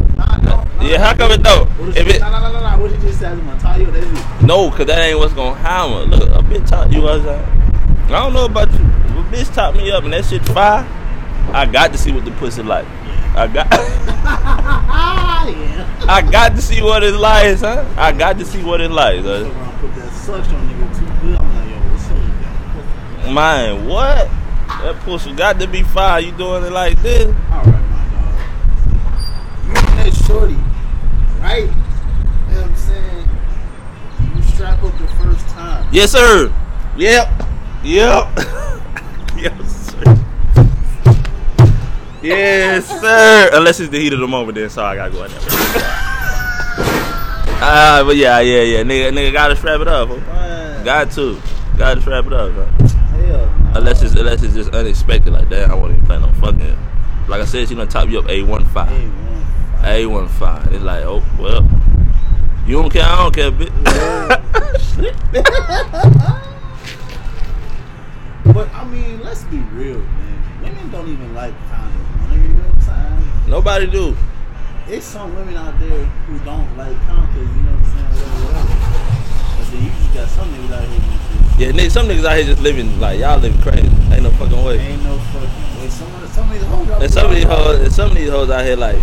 Yeah, 0.82 1.00
how 1.00 1.16
come 1.16 1.32
it 1.32 1.42
is 1.42 1.98
If 1.98 2.08
it, 2.08 2.16
it 2.18 2.20
nah. 2.20 2.78
What 2.78 2.92
you 2.92 2.98
just 2.98 3.20
said, 3.20 3.38
I'm 3.38 3.60
tell 3.60 3.80
you 3.80 3.88
that's 3.88 4.06
it. 4.42 4.46
no, 4.46 4.70
cause 4.70 4.86
that 4.86 5.00
ain't 5.00 5.18
what's 5.20 5.34
gonna 5.34 5.56
happen. 5.56 6.10
Look, 6.12 6.30
a 6.30 6.44
bitch 6.44 6.68
top 6.68 6.92
you 6.92 7.02
was 7.02 7.26
I 7.26 8.10
don't 8.10 8.34
know 8.34 8.46
about 8.46 8.72
you. 8.72 8.78
If 8.80 9.12
a 9.12 9.24
bitch 9.36 9.54
top 9.54 9.76
me 9.76 9.92
up 9.92 10.04
and 10.04 10.13
that 10.13 10.26
shit 10.26 10.46
fire, 10.46 10.86
I 11.54 11.66
got 11.66 11.92
to 11.92 11.98
see 11.98 12.12
what 12.12 12.26
the 12.26 12.32
pussy 12.32 12.63
like. 12.63 12.86
I 13.36 13.48
got 13.48 13.68
Ah, 13.72 15.48
yeah. 15.50 16.06
I 16.10 16.22
got 16.22 16.56
to 16.56 16.62
see 16.62 16.82
what 16.82 17.04
it's 17.04 17.18
like, 17.18 17.58
son. 17.58 17.86
I 17.98 18.12
got 18.12 18.38
to 18.38 18.46
see 18.46 18.63
what 18.63 18.80
it's 18.82 18.94
like, 18.94 19.22
So 19.24 19.44
son. 19.44 19.52
around 19.52 19.80
put 19.80 19.96
that 19.96 20.12
suction 20.13 20.56
on 20.56 20.68
nigga 20.70 20.98
too 20.98 21.06
good. 21.28 21.40
I'm 21.40 21.56
like, 21.56 21.70
yo, 21.70 21.78
what's 21.92 22.06
up 22.06 22.18
with 22.18 23.24
that? 23.24 23.34
Man, 23.34 23.88
what? 23.88 24.30
That 24.84 24.96
pussy 25.02 25.34
got 25.34 25.60
to 25.60 25.68
be 25.68 25.84
fire. 25.84 26.20
You 26.22 26.32
doing 26.32 26.63
it 26.63 26.72
like 26.72 27.02
this? 27.02 27.26
All 27.26 27.63
right, 27.63 27.66
my 27.66 28.04
dog. 28.13 28.40
You 29.66 29.74
and 29.76 30.00
that 30.00 30.13
shorty, 30.26 30.56
right? 31.42 31.63
You 31.63 31.68
know 32.56 32.62
what 32.62 32.70
I'm 32.70 32.76
saying? 32.76 33.28
You 34.36 34.42
strap 34.44 34.84
up 34.84 34.98
the 34.98 35.08
first 35.08 35.48
time. 35.50 35.87
Yes, 35.98 36.12
sir. 36.12 36.54
Yep. 36.96 37.28
Yep. 37.84 38.28
yes, 39.36 39.90
sir. 39.90 40.18
yes, 42.22 43.02
sir. 43.02 43.50
Unless 43.54 43.80
it's 43.80 43.90
the 43.90 43.98
heat 43.98 44.14
of 44.14 44.20
the 44.20 44.28
moment, 44.28 44.60
then 44.60 44.70
sorry, 44.70 45.00
I 45.00 45.10
gotta 45.10 45.12
go 45.12 45.24
in 45.24 45.32
there. 45.32 45.40
Ah, 47.60 48.04
but 48.06 48.16
yeah, 48.16 48.42
yeah, 48.42 48.62
yeah. 48.62 48.84
Nigga, 48.84 49.12
nigga 49.12 49.34
gotta 49.34 49.56
strap 49.56 49.82
it 49.82 49.88
up. 49.88 50.10
Got 50.86 51.10
to. 51.14 51.42
Gotta 51.80 52.00
strap 52.00 52.28
it 52.28 52.34
up. 52.34 52.54
Bro. 52.54 52.66
hell. 52.68 53.56
Unless 53.74 54.04
it's 54.04 54.14
unless 54.14 54.44
it's 54.44 54.54
just 54.54 54.70
unexpected 54.76 55.34
like 55.34 55.50
that. 55.50 55.72
I 55.72 55.74
won't 55.74 55.94
even 55.94 56.06
plan 56.06 56.22
on 56.22 56.36
fucking. 56.36 56.78
Like 57.28 57.42
I 57.42 57.46
said, 57.46 57.70
she 57.70 57.74
gonna 57.74 57.90
top 57.90 58.08
you 58.10 58.20
up 58.20 58.30
A 58.30 58.44
one 58.44 58.66
five. 58.66 59.12
A 59.84 60.06
one 60.06 60.28
five. 60.28 60.72
It's 60.72 60.84
like, 60.84 61.04
oh 61.06 61.24
well. 61.40 61.68
You 62.67 62.82
don't 62.82 62.91
care, 62.91 63.06
I 63.06 63.23
don't 63.23 63.34
care, 63.34 63.49
bitch. 63.49 63.73
But 68.53 68.73
I 68.73 68.86
mean, 68.86 69.21
let's 69.21 69.43
be 69.45 69.58
real, 69.58 69.99
man. 69.99 70.63
Women 70.63 70.89
don't 70.91 71.08
even 71.08 71.36
like 71.36 71.53
condoms. 71.69 72.32
You 72.32 72.53
know 72.53 72.63
what 72.63 72.75
I'm 72.75 72.82
saying? 72.82 73.49
Nobody 73.49 73.88
do. 73.88 74.17
It's 74.88 75.06
some 75.06 75.36
women 75.36 75.56
out 75.58 75.77
there 75.80 76.06
who 76.06 76.39
don't 76.39 76.77
like 76.77 76.95
condoms. 77.08 77.56
You 77.56 77.62
know 77.63 77.71
what 77.71 77.86
I'm 77.86 78.13
saying? 78.13 78.36
Whatever. 78.47 79.60
But 79.60 79.71
then 79.71 79.84
you 79.84 79.89
just 79.89 80.13
got 80.13 80.30
some 80.30 80.49
niggas 80.49 80.71
out 80.71 80.88
here 80.88 81.67
Yeah, 81.67 81.71
niggas, 81.71 81.91
some 81.91 82.08
niggas 82.08 82.25
out 82.25 82.36
here 82.38 82.45
just 82.45 82.62
living 82.62 82.99
like 82.99 83.19
y'all 83.19 83.39
living 83.39 83.62
crazy. 83.62 83.88
Ain't 84.12 84.23
no 84.23 84.32
fucking 84.32 84.63
way. 84.63 84.80
ain't 84.80 85.03
no 85.03 85.17
fucking 85.17 85.82
way. 85.82 85.89
Some 85.89 86.15
of 86.15 86.21
the, 86.21 86.27
some 86.30 86.47
of 86.49 86.53
these 86.53 86.63
hoes 86.63 87.03
And 87.03 87.13
some 87.13 87.25
of 87.27 87.36
these 87.36 87.43
hoes, 87.43 87.80
and 87.82 87.93
some 87.93 88.10
of 88.12 88.15
these 88.17 88.30
hoes 88.30 88.49
out 88.49 88.65
here 88.65 88.75
like, 88.75 89.01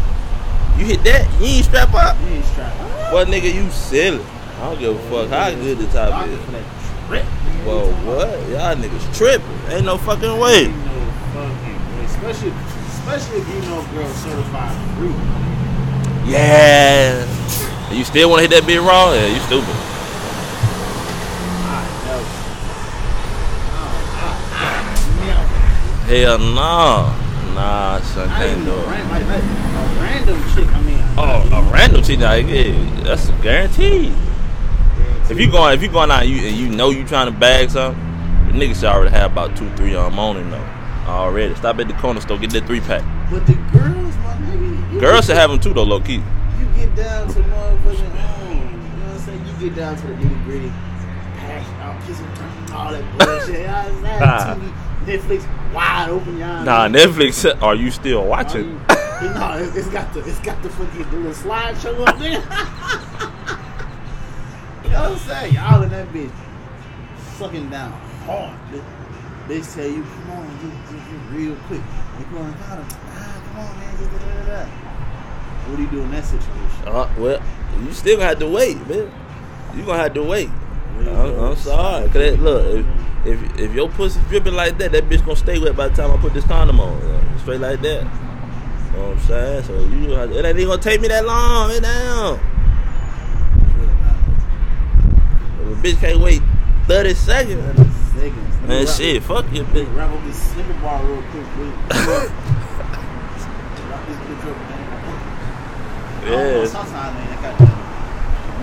you 0.78 0.84
hit 0.86 1.04
that, 1.04 1.40
you 1.40 1.46
ain't 1.46 1.64
strap 1.64 1.94
up. 1.94 2.16
You 2.22 2.34
ain't 2.34 2.44
strapped. 2.46 3.12
What 3.12 3.28
nigga, 3.28 3.54
you 3.54 3.70
silly. 3.70 4.24
I 4.58 4.70
don't 4.70 4.78
give 4.78 4.96
a 4.96 4.98
fuck 5.10 5.28
how 5.30 5.50
good 5.50 5.78
the 5.78 5.86
top 5.86 6.26
is. 6.26 6.40
for 6.44 6.50
that 6.52 6.64
trip. 7.06 7.24
nigga. 7.24 7.64
Whoa, 7.64 7.90
what? 8.06 8.28
Y'all 8.48 8.74
niggas 8.74 9.16
tripping. 9.16 9.46
Ain't 9.68 9.84
no 9.84 9.98
fucking 9.98 10.38
way. 10.38 10.66
Ain't 10.66 10.76
no 10.86 11.10
fucking 11.32 11.96
way. 11.96 12.04
Especially, 12.04 12.52
especially 12.88 13.38
if 13.40 13.48
you 13.48 13.60
know 13.70 13.86
girl 13.92 14.08
certified 14.14 14.74
free. 14.96 15.14
Yeah. 16.30 17.24
You 17.92 18.04
still 18.04 18.30
want 18.30 18.42
to 18.42 18.48
hit 18.48 18.60
that 18.60 18.66
bit 18.66 18.80
wrong? 18.80 19.14
Yeah, 19.14 19.26
you 19.26 19.40
stupid. 19.40 19.76
I, 21.70 21.86
I, 24.50 24.90
never. 25.26 25.46
Hell 26.10 26.38
no. 26.38 26.54
Nah, 26.54 27.23
son, 27.54 28.28
I 28.28 28.38
can't 28.38 28.50
even 28.52 28.64
do 28.64 28.72
a, 28.72 28.78
it. 28.82 28.86
ran, 28.86 29.10
like, 29.10 29.26
like, 29.26 29.42
a 29.42 30.00
random 30.02 30.54
chick. 30.54 30.68
I 30.74 30.82
mean, 30.82 31.00
Oh, 31.16 31.48
a 31.52 31.72
random 31.72 32.02
cheat 32.02 32.18
like 32.20 32.46
yeah, 32.46 33.02
that's 33.02 33.30
guaranteed. 33.42 34.12
If 35.30 35.38
you 35.40 35.50
going, 35.50 35.74
if 35.74 35.82
you 35.82 35.88
going 35.88 36.10
out 36.10 36.22
and 36.22 36.30
you, 36.30 36.46
and 36.48 36.56
you 36.56 36.68
know 36.68 36.90
you 36.90 37.04
trying 37.06 37.32
to 37.32 37.38
bag 37.38 37.70
something, 37.70 37.98
the 38.48 38.52
nigga 38.58 38.74
should 38.74 38.84
already 38.84 39.10
have 39.10 39.32
about 39.32 39.56
two, 39.56 39.68
three 39.76 39.94
on 39.94 40.12
morning 40.12 40.50
though. 40.50 40.68
Already. 41.06 41.54
Stop 41.54 41.78
at 41.80 41.88
the 41.88 41.94
corner 41.94 42.20
store, 42.20 42.38
get 42.38 42.50
that 42.50 42.66
three 42.66 42.80
pack. 42.80 43.02
but 43.30 43.46
the 43.46 43.54
girls, 43.72 44.16
my 44.18 44.34
nigga, 44.40 45.00
Girls 45.00 45.26
should 45.26 45.36
have 45.36 45.50
them 45.50 45.60
too 45.60 45.72
though, 45.72 45.82
low 45.84 46.00
key. 46.00 46.14
You 46.14 46.66
get 46.76 46.94
down 46.96 47.28
to 47.28 47.40
motherfucking, 47.40 48.10
um, 48.24 48.50
you 48.50 48.64
know 48.64 49.06
what 49.06 49.14
I'm 49.14 49.18
saying? 49.20 49.46
You 49.46 49.68
get 49.68 49.76
down 49.76 49.96
to 49.96 50.06
the 50.06 50.12
nitty 50.14 50.44
gritty, 50.44 50.68
out, 51.80 52.00
kissing, 52.06 52.26
all 52.72 52.90
that 52.92 53.04
bullshit. 53.18 53.66
What 53.66 54.22
I'm 54.22 54.58
saying? 54.58 54.70
TV, 54.70 54.83
Netflix, 55.06 55.44
wide 55.74 56.08
open, 56.08 56.38
y'all. 56.38 56.64
Nah, 56.64 56.88
Netflix. 56.88 57.44
Are 57.62 57.74
you 57.74 57.90
still 57.90 58.24
watching? 58.26 58.64
you- 58.70 58.80
no, 59.30 59.56
it- 59.58 59.74
it's 59.76 59.88
got 59.88 60.12
the 60.12 60.20
it's 60.20 60.40
got 60.40 60.62
the 60.62 60.68
fucking 60.70 61.10
little 61.10 61.32
slideshow 61.32 62.06
up 62.06 62.18
there. 62.18 62.30
you 64.84 64.90
know 64.90 65.02
what 65.02 65.12
I'm 65.12 65.18
saying? 65.18 65.54
Y'all 65.54 65.82
in 65.82 65.90
that 65.90 66.08
bitch 66.12 66.30
sucking 67.38 67.70
down 67.70 67.92
hard. 68.26 68.56
They, 68.70 68.80
they 69.56 69.62
say 69.62 69.88
you 69.90 70.02
come 70.02 70.30
on, 70.32 70.46
you, 70.62 70.70
you, 70.90 70.98
you 71.10 71.48
real 71.50 71.56
quick. 71.66 71.80
You 72.18 72.24
going 72.36 72.52
got 72.52 72.78
him. 72.78 72.86
Ah, 72.90 73.42
come 73.46 73.58
on, 73.60 73.78
man. 73.78 73.94
Da, 73.96 74.06
da, 74.06 74.18
da, 74.18 74.64
da. 74.64 74.70
What 75.70 75.76
do 75.76 75.82
you 75.82 75.88
do 75.90 76.00
in 76.02 76.10
that 76.10 76.24
situation? 76.24 76.86
Uh, 76.86 77.08
well, 77.18 77.42
you 77.82 77.92
still 77.92 78.16
gonna 78.16 78.28
have 78.28 78.38
to 78.40 78.48
wait, 78.48 78.76
man. 78.88 79.10
You 79.76 79.82
gonna 79.84 80.02
have 80.02 80.14
to 80.14 80.22
wait. 80.22 80.50
I'm, 80.98 81.38
I'm 81.38 81.56
sorry. 81.56 82.04
Cause 82.06 82.12
that, 82.14 82.40
look, 82.40 82.86
if, 83.24 83.26
if 83.26 83.58
if 83.60 83.74
your 83.74 83.88
pussy 83.90 84.20
dripping 84.28 84.54
like 84.54 84.78
that, 84.78 84.92
that 84.92 85.04
bitch 85.08 85.24
gonna 85.24 85.36
stay 85.36 85.58
wet 85.58 85.76
by 85.76 85.88
the 85.88 85.94
time 85.96 86.10
I 86.10 86.16
put 86.20 86.32
this 86.34 86.44
condom 86.44 86.80
on. 86.80 87.00
uh, 87.02 87.38
straight 87.38 87.60
like 87.60 87.80
that. 87.82 88.02
You 88.04 89.00
know 89.00 89.08
what 89.08 89.18
I'm 89.18 89.20
saying? 89.20 89.62
So 89.64 89.72
you 89.86 90.12
it 90.14 90.44
ain't 90.44 90.56
even 90.58 90.68
gonna 90.68 90.80
take 90.82 91.00
me 91.00 91.08
that 91.08 91.24
long. 91.26 91.70
It 91.72 91.80
down. 91.82 92.38
If 95.60 95.66
a 95.78 95.82
bitch 95.82 95.98
can't 96.00 96.20
wait 96.20 96.42
30 96.86 97.14
seconds, 97.14 97.60
Seconds. 98.14 98.54
Let 98.60 98.68
man, 98.68 98.84
wrap- 98.84 98.94
shit, 98.96 99.22
fuck 99.22 99.52
you, 99.52 99.64
bitch. 99.64 99.96
wrap 99.96 100.10
up 100.10 100.24
this 100.24 100.36
snippet 100.52 100.80
bar 100.82 101.02
real 101.04 101.22
quick, 101.30 101.44
please. 101.56 101.74
Wrap 103.84 104.06
this 104.06 104.16
bitch 104.16 104.44
up, 104.50 104.56
man. 104.56 104.80
Yeah. 106.26 106.66
Sometimes, 106.66 107.14
man, 107.14 107.38
I 107.38 107.42
got 107.42 107.58
that 107.58 107.74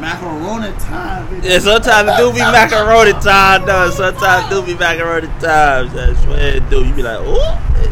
macaroni 0.01 0.73
time. 0.79 1.43
Yeah, 1.43 1.59
sometimes 1.59 2.09
it 2.09 2.17
do 2.17 2.33
be 2.33 2.39
macaroni 2.57 3.13
time, 3.21 3.65
though. 3.65 3.89
Sometimes 3.91 4.45
it 4.45 4.49
do 4.49 4.65
be 4.65 4.73
macaroni 4.77 5.27
time. 5.39 5.89
I 5.93 6.13
swear 6.23 6.57
it 6.57 6.69
do. 6.69 6.83
You 6.83 6.93
be 6.93 7.03
like, 7.03 7.19
oh, 7.21 7.37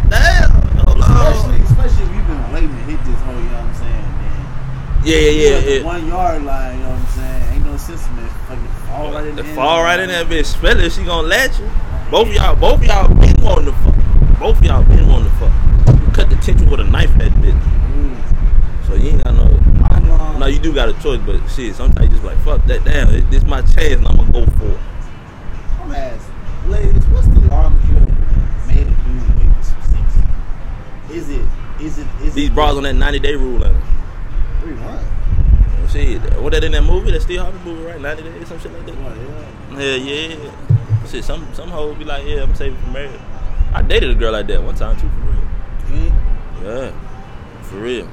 damn, 0.09 0.49
hold 0.83 0.99
Especially, 0.99 1.55
on. 1.55 1.61
especially 1.61 2.03
if 2.09 2.15
you've 2.15 2.27
been 2.27 2.51
waiting 2.51 2.69
to 2.69 2.83
hit 2.89 2.99
this 3.05 3.19
hole, 3.21 3.35
you 3.35 3.41
know 3.49 3.61
what 3.61 3.69
I'm 3.69 3.75
saying? 3.75 4.09
Man. 4.17 5.05
Yeah, 5.05 5.15
yeah, 5.17 5.29
yeah. 5.29 5.59
the 5.61 5.77
yeah. 5.77 5.83
One 5.83 6.07
yard 6.07 6.43
line, 6.43 6.77
you 6.77 6.83
know 6.83 6.89
what 6.89 6.99
I'm 6.99 7.07
saying? 7.07 7.53
Ain't 7.53 7.65
no 7.65 7.77
sense 7.77 8.07
in 8.07 8.17
it. 8.19 8.29
Fucking 8.49 8.67
fall 8.89 9.11
right 9.13 9.27
in 9.27 9.39
It 9.39 9.43
there. 9.43 9.55
fall 9.55 9.83
right 9.83 9.99
in 9.99 10.09
that 10.09 10.25
bitch. 10.25 10.41
Especially 10.41 10.89
she 10.89 11.03
gonna 11.05 11.27
let 11.27 11.57
you. 11.59 11.69
Both 12.09 12.27
of 12.29 12.33
y'all, 12.33 12.55
both 12.55 12.79
of 12.81 12.85
y'all 12.85 13.07
been 13.13 13.35
wanting 13.43 13.65
to 13.65 13.71
fuck. 13.85 13.95
Both 14.39 14.57
of 14.57 14.65
y'all 14.65 14.83
been 14.83 15.07
wanting 15.07 15.29
to 15.29 15.35
fuck. 15.37 15.53
You 16.01 16.11
cut 16.11 16.29
the 16.29 16.35
tension 16.37 16.67
with 16.69 16.79
a 16.79 16.83
knife, 16.83 17.13
that 17.19 17.31
bitch. 17.33 17.53
Mm. 17.53 18.87
So 18.87 18.95
you 18.95 19.09
ain't 19.11 19.25
got 20.39 20.45
no. 20.45 20.55
I'm, 20.55 20.57
uh, 20.57 20.57
No, 20.57 20.57
you 20.57 20.59
do 20.59 20.73
got 20.73 20.89
a 20.89 20.93
choice, 21.01 21.21
but 21.25 21.47
shit, 21.49 21.75
sometimes 21.75 22.07
you 22.07 22.13
just 22.13 22.23
like 22.23 22.37
fuck 22.39 22.65
that. 22.65 22.83
Damn, 22.83 23.09
it- 23.09 23.29
this 23.31 23.43
my 23.43 23.61
chance, 23.61 23.95
and 23.95 24.07
I'm 24.07 24.15
gonna 24.17 24.31
go 24.31 24.45
for 24.45 24.65
it. 24.67 24.79
I'm 25.81 25.91
asking, 25.91 26.71
ladies, 26.71 27.05
what's 27.07 27.27
the 27.27 27.39
longest 27.41 27.87
you 27.89 27.95
ever 27.97 28.11
made 28.67 28.87
a 28.87 28.91
dude 28.91 29.37
wait 29.37 29.55
for 29.57 29.63
some 29.63 29.81
sex? 29.83 30.13
Is 31.11 31.29
it, 31.29 31.45
is 31.79 31.97
it, 31.99 32.07
is 32.21 32.27
it? 32.29 32.33
These 32.35 32.49
it 32.49 32.55
bras 32.55 32.75
on 32.75 32.83
that 32.83 32.93
90 32.95 33.19
day 33.19 33.35
rule, 33.35 33.63
it? 33.63 33.75
Three 34.61 34.73
months. 34.73 35.05
Shit, 35.91 36.21
what 36.41 36.53
that 36.53 36.63
in 36.63 36.71
that 36.73 36.83
movie? 36.83 37.11
That 37.11 37.21
Steve 37.21 37.39
Harvey 37.39 37.57
movie, 37.65 37.83
right? 37.83 37.99
90 37.99 38.21
days, 38.23 38.47
some 38.47 38.59
shit 38.59 38.71
like 38.71 38.85
that. 38.85 38.95
Well, 38.97 39.15
yeah. 39.15 39.79
Hell 39.79 39.97
yeah. 39.97 41.05
Shit, 41.07 41.23
some 41.23 41.47
some 41.53 41.69
hoes 41.69 41.97
be 41.97 42.05
like, 42.05 42.25
yeah, 42.25 42.43
I'm 42.43 42.53
saving 42.53 42.77
for 42.77 42.91
marriage. 42.91 43.19
I 43.73 43.81
dated 43.81 44.11
a 44.11 44.15
girl 44.15 44.31
like 44.31 44.47
that 44.47 44.61
one 44.63 44.75
time 44.75 44.95
too, 44.99 45.09
for 45.09 45.95
real. 45.95 46.03
Yeah. 46.03 46.13
Yeah, 46.63 46.91
for 47.63 47.77
real. 47.77 48.07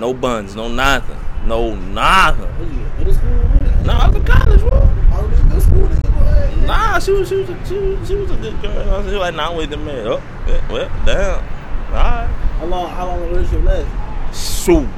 No 0.00 0.14
buns, 0.14 0.56
no 0.56 0.66
nothing, 0.66 1.18
no 1.44 1.74
nothing. 1.74 2.46
Oh, 2.46 2.48
what 2.56 2.72
you, 2.72 2.98
middle 2.98 3.12
school? 3.12 3.28
nigga? 3.28 3.84
Nah, 3.84 3.98
I 3.98 4.08
was 4.08 4.16
in 4.16 4.24
college, 4.24 4.60
bro. 4.60 4.70
Oh, 4.72 5.26
this 5.28 5.42
middle 5.44 5.60
school 5.60 5.88
nigga. 5.88 6.66
Nah, 6.66 6.98
she 6.98 7.12
was 7.12 7.28
she 7.28 7.34
was 7.34 7.50
a, 7.50 7.66
she 7.66 7.74
was, 7.74 8.08
she 8.08 8.14
was 8.14 8.30
a 8.30 8.36
good 8.36 8.62
girl. 8.62 8.94
I 8.94 8.96
was 8.96 9.12
like, 9.12 9.34
nah, 9.34 9.50
I'm 9.50 9.58
with 9.58 9.68
the 9.68 9.76
man. 9.76 10.06
Oh, 10.06 10.22
yeah, 10.48 10.72
well, 10.72 10.88
damn. 11.04 11.34
All 11.34 11.92
right. 11.92 12.26
How 12.58 12.64
long, 12.64 12.88
how 12.88 13.06
long 13.08 13.20
the 13.20 13.26
relationship 13.26 13.62
last? 13.62 14.64
Shoot. 14.64 14.88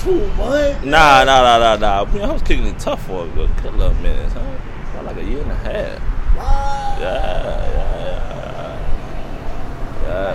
Two 0.00 0.26
months? 0.34 0.84
Nah, 0.84 1.22
nah, 1.22 1.42
nah, 1.44 1.58
nah, 1.58 1.76
nah. 1.76 2.12
Man, 2.12 2.28
I 2.28 2.32
was 2.32 2.42
kicking 2.42 2.66
it 2.66 2.80
tough 2.80 3.06
for 3.06 3.26
a 3.26 3.28
good 3.28 3.50
couple 3.58 3.82
of 3.84 4.00
minutes, 4.00 4.32
huh? 4.32 4.40
About 4.40 5.04
like 5.04 5.18
a 5.18 5.24
year 5.24 5.40
and 5.40 5.52
a 5.52 5.54
half. 5.54 6.36
Wow. 6.36 6.96
Yeah, 6.98 7.14
yeah, 7.14 7.14
yeah. 7.14 7.76
Wow, 7.76 7.94
Yeah. 7.94 7.97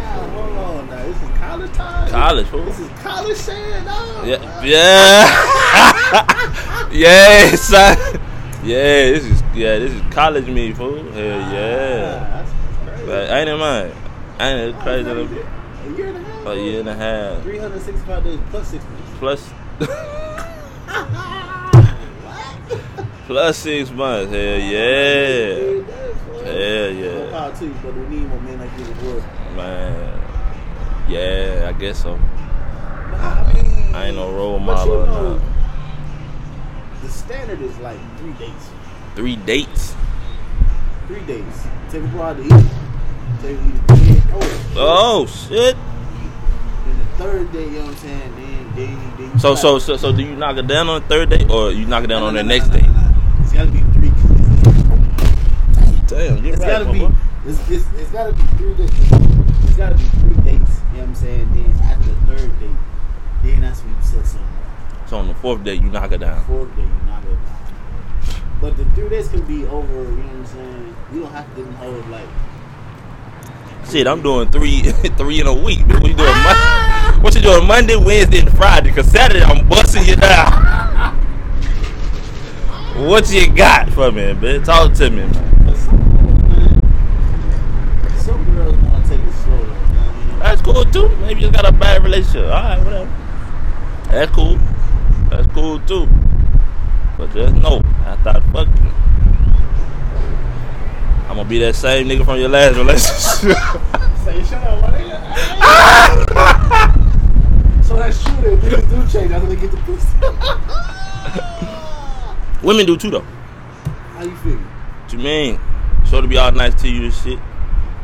Hold 0.01 0.57
on 0.57 0.89
now. 0.89 1.03
This 1.03 1.21
is 1.21 1.29
college 1.37 1.71
time? 1.73 2.09
College, 2.09 2.47
fool. 2.47 2.63
This 2.65 2.79
is 2.79 2.89
college 3.01 3.37
shit, 3.37 3.85
dog. 3.85 3.95
Oh, 3.95 4.23
yeah, 4.25 4.41
yeah, 6.91 6.91
yeah, 6.91 7.55
son. 7.55 7.97
Yeah, 8.63 9.11
this 9.11 9.25
is 9.25 9.41
yeah, 9.53 9.77
this 9.79 9.91
is 9.91 10.01
college 10.13 10.47
me, 10.47 10.71
fool. 10.71 11.03
Hell 11.11 11.41
ah, 11.41 11.53
yeah, 11.53 11.59
That's 11.59 12.51
crazy. 12.85 13.05
but 13.05 13.29
ain't 13.31 13.49
it 13.49 13.57
mine? 13.57 13.91
Ain't 14.39 14.59
it 14.75 14.79
crazy? 14.81 15.09
A 15.09 15.13
year 15.95 16.07
and 16.07 16.17
a 16.17 16.19
half. 16.23 16.47
A 16.47 16.55
year 16.61 16.79
and 16.79 16.89
a 16.89 16.95
half 16.95 17.41
365 17.43 18.23
days 18.23 18.39
plus 18.49 18.67
six 18.69 18.83
months. 18.85 19.11
plus 19.19 19.49
plus 19.79 19.89
Plus 23.27 23.57
six 23.57 23.89
months. 23.91 24.31
Hell 24.31 24.39
ah, 24.39 24.57
yeah, 24.57 25.55
hell 26.43 26.91
yeah, 26.91 27.29
power 27.31 27.51
to 27.55 27.65
you, 27.65 27.73
but 27.83 27.93
we 27.95 28.01
need 28.15 28.27
more 28.27 28.39
men 28.41 28.59
like 28.59 28.71
you 28.77 28.85
in 28.85 28.97
the 28.97 29.03
world. 29.05 29.23
Man. 29.55 30.19
Yeah, 31.09 31.65
I 31.69 31.73
guess 31.79 32.01
so. 32.03 32.13
I 32.15 33.53
mean, 33.53 33.95
I 33.95 34.07
ain't 34.07 34.15
no 34.15 34.31
role 34.31 34.57
but 34.59 34.65
model 34.65 34.99
you 35.01 35.05
know, 35.05 35.33
nothing. 35.33 35.53
The 37.03 37.09
standard 37.09 37.61
is 37.61 37.77
like 37.79 37.99
three 38.17 38.33
dates. 38.33 38.69
Three 39.15 39.35
dates. 39.35 39.95
Three 41.07 41.21
days. 41.21 41.67
Take 41.89 42.03
a 42.03 42.07
girl 42.07 42.21
out 42.23 42.37
to 42.37 42.43
eat. 42.43 42.49
Take 43.41 43.57
her 43.57 43.95
to 43.95 44.03
eat. 44.11 44.23
Oh. 44.33 44.69
Oh 44.75 45.25
shit. 45.27 45.75
Then 46.85 46.97
the 46.97 47.05
third 47.17 47.51
day, 47.51 47.65
you 47.65 47.71
know 47.71 47.79
what 47.81 47.89
I'm 47.89 47.95
saying? 47.97 48.35
Then, 48.35 48.75
then, 48.75 49.17
then 49.17 49.31
you 49.33 49.39
So 49.39 49.55
so 49.55 49.79
so 49.79 49.97
so 49.97 50.11
do 50.11 50.23
you 50.23 50.35
knock 50.35 50.57
it 50.57 50.67
down 50.67 50.87
on 50.89 51.01
the 51.01 51.07
third 51.07 51.29
day 51.29 51.45
or 51.49 51.71
you 51.71 51.85
knock 51.85 52.05
it 52.05 52.07
down 52.07 52.21
No, 52.21 52.27
on 52.27 52.33
no, 52.33 52.41
the 52.41 52.47
no, 52.47 52.55
next 52.55 52.69
no, 52.69 52.77
day? 52.79 52.87
no, 52.87 52.93
no. 52.93 53.13
It's 53.41 53.53
gotta 53.53 53.71
be 53.71 53.79
three. 53.79 54.11
Damn, 56.07 56.43
you're 56.43 56.53
It's 56.53 56.61
right. 56.61 56.69
gotta 56.69 56.85
my 56.85 56.91
be. 56.93 57.07
It's, 57.45 57.69
it's, 57.69 57.85
it's 57.97 58.09
gotta 58.11 58.33
be 58.33 58.41
three 58.57 58.73
days. 58.75 59.32
It's 59.73 59.79
gotta 59.79 59.95
be 59.95 60.03
three 60.03 60.35
dates. 60.43 60.51
You 60.51 60.53
know 60.53 60.59
what 60.99 61.07
I'm 61.07 61.15
saying? 61.15 61.49
Then 61.55 61.71
after 61.81 62.09
the 62.09 62.15
third 62.27 62.59
date, 62.59 62.69
then 63.41 63.61
that's 63.61 63.81
when 63.81 63.95
you 63.95 64.01
set 64.03 64.23
something 64.23 64.47
up. 64.47 65.09
So 65.09 65.17
on 65.17 65.27
the 65.27 65.33
fourth 65.33 65.63
day, 65.63 65.73
you 65.73 65.89
knock 65.89 66.11
it 66.11 66.19
down. 66.19 66.45
Fourth 66.45 66.69
day, 66.75 66.83
you 66.83 66.89
knock 67.07 67.23
it 67.23 67.29
down. 67.29 67.39
But 68.61 68.77
the 68.77 68.85
three 68.91 69.09
days 69.09 69.29
can 69.29 69.41
be 69.45 69.65
over, 69.65 69.91
you 69.91 70.11
know 70.11 70.13
what 70.13 70.29
I'm 70.29 70.45
saying? 70.45 70.95
You 71.11 71.21
don't 71.21 71.31
have 71.31 71.55
to 71.55 71.65
hoes 71.71 72.05
like, 72.05 72.27
Shit, 73.89 74.05
I'm 74.05 74.21
doing 74.21 74.51
three 74.51 74.81
three 75.17 75.41
in 75.41 75.47
a 75.47 75.53
week. 75.53 75.79
What 75.87 76.05
you 76.05 76.13
doing? 76.13 76.43
Mon- 76.43 77.23
what 77.23 77.33
you 77.33 77.41
doing 77.41 77.65
Monday, 77.65 77.95
Wednesday, 77.95 78.41
and 78.41 78.55
Friday? 78.55 78.91
Cause 78.91 79.07
Saturday 79.09 79.43
I'm 79.43 79.67
busting 79.67 80.05
you 80.05 80.17
down. 80.17 80.51
what 83.09 83.27
you 83.33 83.51
got 83.51 83.89
for 83.89 84.11
me, 84.11 84.33
bitch? 84.33 84.65
Talk 84.65 84.93
to 84.93 85.09
me, 85.09 85.25
man. 85.25 85.65
but 85.65 85.75
some 85.77 85.97
man, 86.47 86.79
some 88.19 88.45
girls 88.53 88.75
want 88.75 89.03
to 89.03 89.09
take 89.09 89.19
it 89.19 89.33
slow, 89.33 89.57
you 89.57 89.63
know 89.63 89.65
what 89.65 89.83
I 89.83 90.27
mean? 90.27 90.41
That's 90.53 90.61
cool 90.61 90.85
too. 90.85 91.09
Maybe 91.21 91.41
you 91.41 91.49
just 91.49 91.53
got 91.59 91.65
a 91.67 91.71
bad 91.71 92.03
relationship. 92.03 92.43
All 92.43 92.51
right, 92.51 92.77
whatever. 92.77 93.09
That's 94.11 94.31
cool. 94.31 94.59
That's 95.31 95.47
cool 95.47 95.79
too. 95.79 96.07
But 97.17 97.33
just 97.33 97.55
know, 97.55 97.81
I 98.05 98.15
thought, 98.17 98.43
fuck 98.53 98.67
you, 98.67 98.91
I'm 101.27 101.37
gonna 101.37 101.49
be 101.49 101.57
that 101.57 101.73
same 101.73 102.07
nigga 102.07 102.23
from 102.23 102.37
your 102.39 102.49
last 102.49 102.75
relationship. 102.77 103.57
Say, 104.23 104.43
shut 104.43 104.63
up, 104.63 104.79
my 104.79 104.91
nigga. 104.91 105.17
so 107.83 107.95
that's 107.95 108.23
true 108.23 108.35
that 108.35 108.59
niggas 108.59 108.89
do 108.91 109.07
change 109.11 109.31
after 109.31 109.47
they 109.47 109.55
get 109.55 109.71
the 109.71 109.77
pussy. 109.77 110.17
Women 112.61 112.85
do 112.85 112.95
too 112.95 113.09
though. 113.09 113.25
How 114.13 114.23
you 114.23 114.35
figure? 114.35 114.59
What 114.59 115.13
you 115.13 115.17
mean? 115.17 115.59
Sure 116.07 116.21
to 116.21 116.27
be 116.27 116.37
all 116.37 116.51
nice 116.51 116.79
to 116.83 116.87
you 116.87 117.05
and 117.05 117.13
shit. 117.13 117.39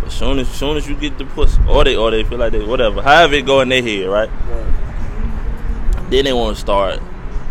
But 0.09 0.15
soon 0.15 0.39
as 0.39 0.49
soon 0.49 0.75
as 0.75 0.89
you 0.89 0.95
get 0.95 1.19
the 1.19 1.25
pussy, 1.25 1.61
or 1.69 1.83
they 1.83 1.95
or 1.95 2.09
they 2.09 2.23
feel 2.23 2.39
like 2.39 2.51
they 2.51 2.65
whatever, 2.65 2.99
however 2.99 3.35
it 3.35 3.45
go 3.45 3.61
in 3.61 3.69
their 3.69 3.83
head, 3.83 4.07
right? 4.07 4.27
Right. 4.47 6.09
Then 6.09 6.25
they 6.25 6.33
want 6.33 6.55
to 6.55 6.59
start 6.59 6.99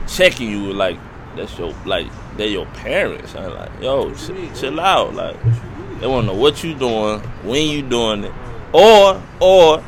checking 0.09 0.51
you 0.51 0.73
like 0.73 0.99
that's 1.37 1.57
your 1.57 1.73
like 1.87 2.09
they're 2.37 2.49
your 2.49 2.67
parents. 2.67 3.37
I'm 3.37 3.55
like, 3.55 3.71
yo, 3.81 4.13
ch- 4.13 4.31
mean? 4.31 4.53
chill 4.57 4.81
out. 4.81 5.15
Like 5.15 5.37
What 5.37 5.55
you 5.55 5.87
mean? 5.87 6.01
they 6.01 6.07
want 6.09 6.27
to 6.27 6.33
know 6.33 6.39
what 6.41 6.65
you 6.65 6.75
doing, 6.75 7.21
when 7.45 7.69
you 7.69 7.81
doing 7.81 8.25
it, 8.25 8.33
or 8.73 9.23
or 9.39 9.79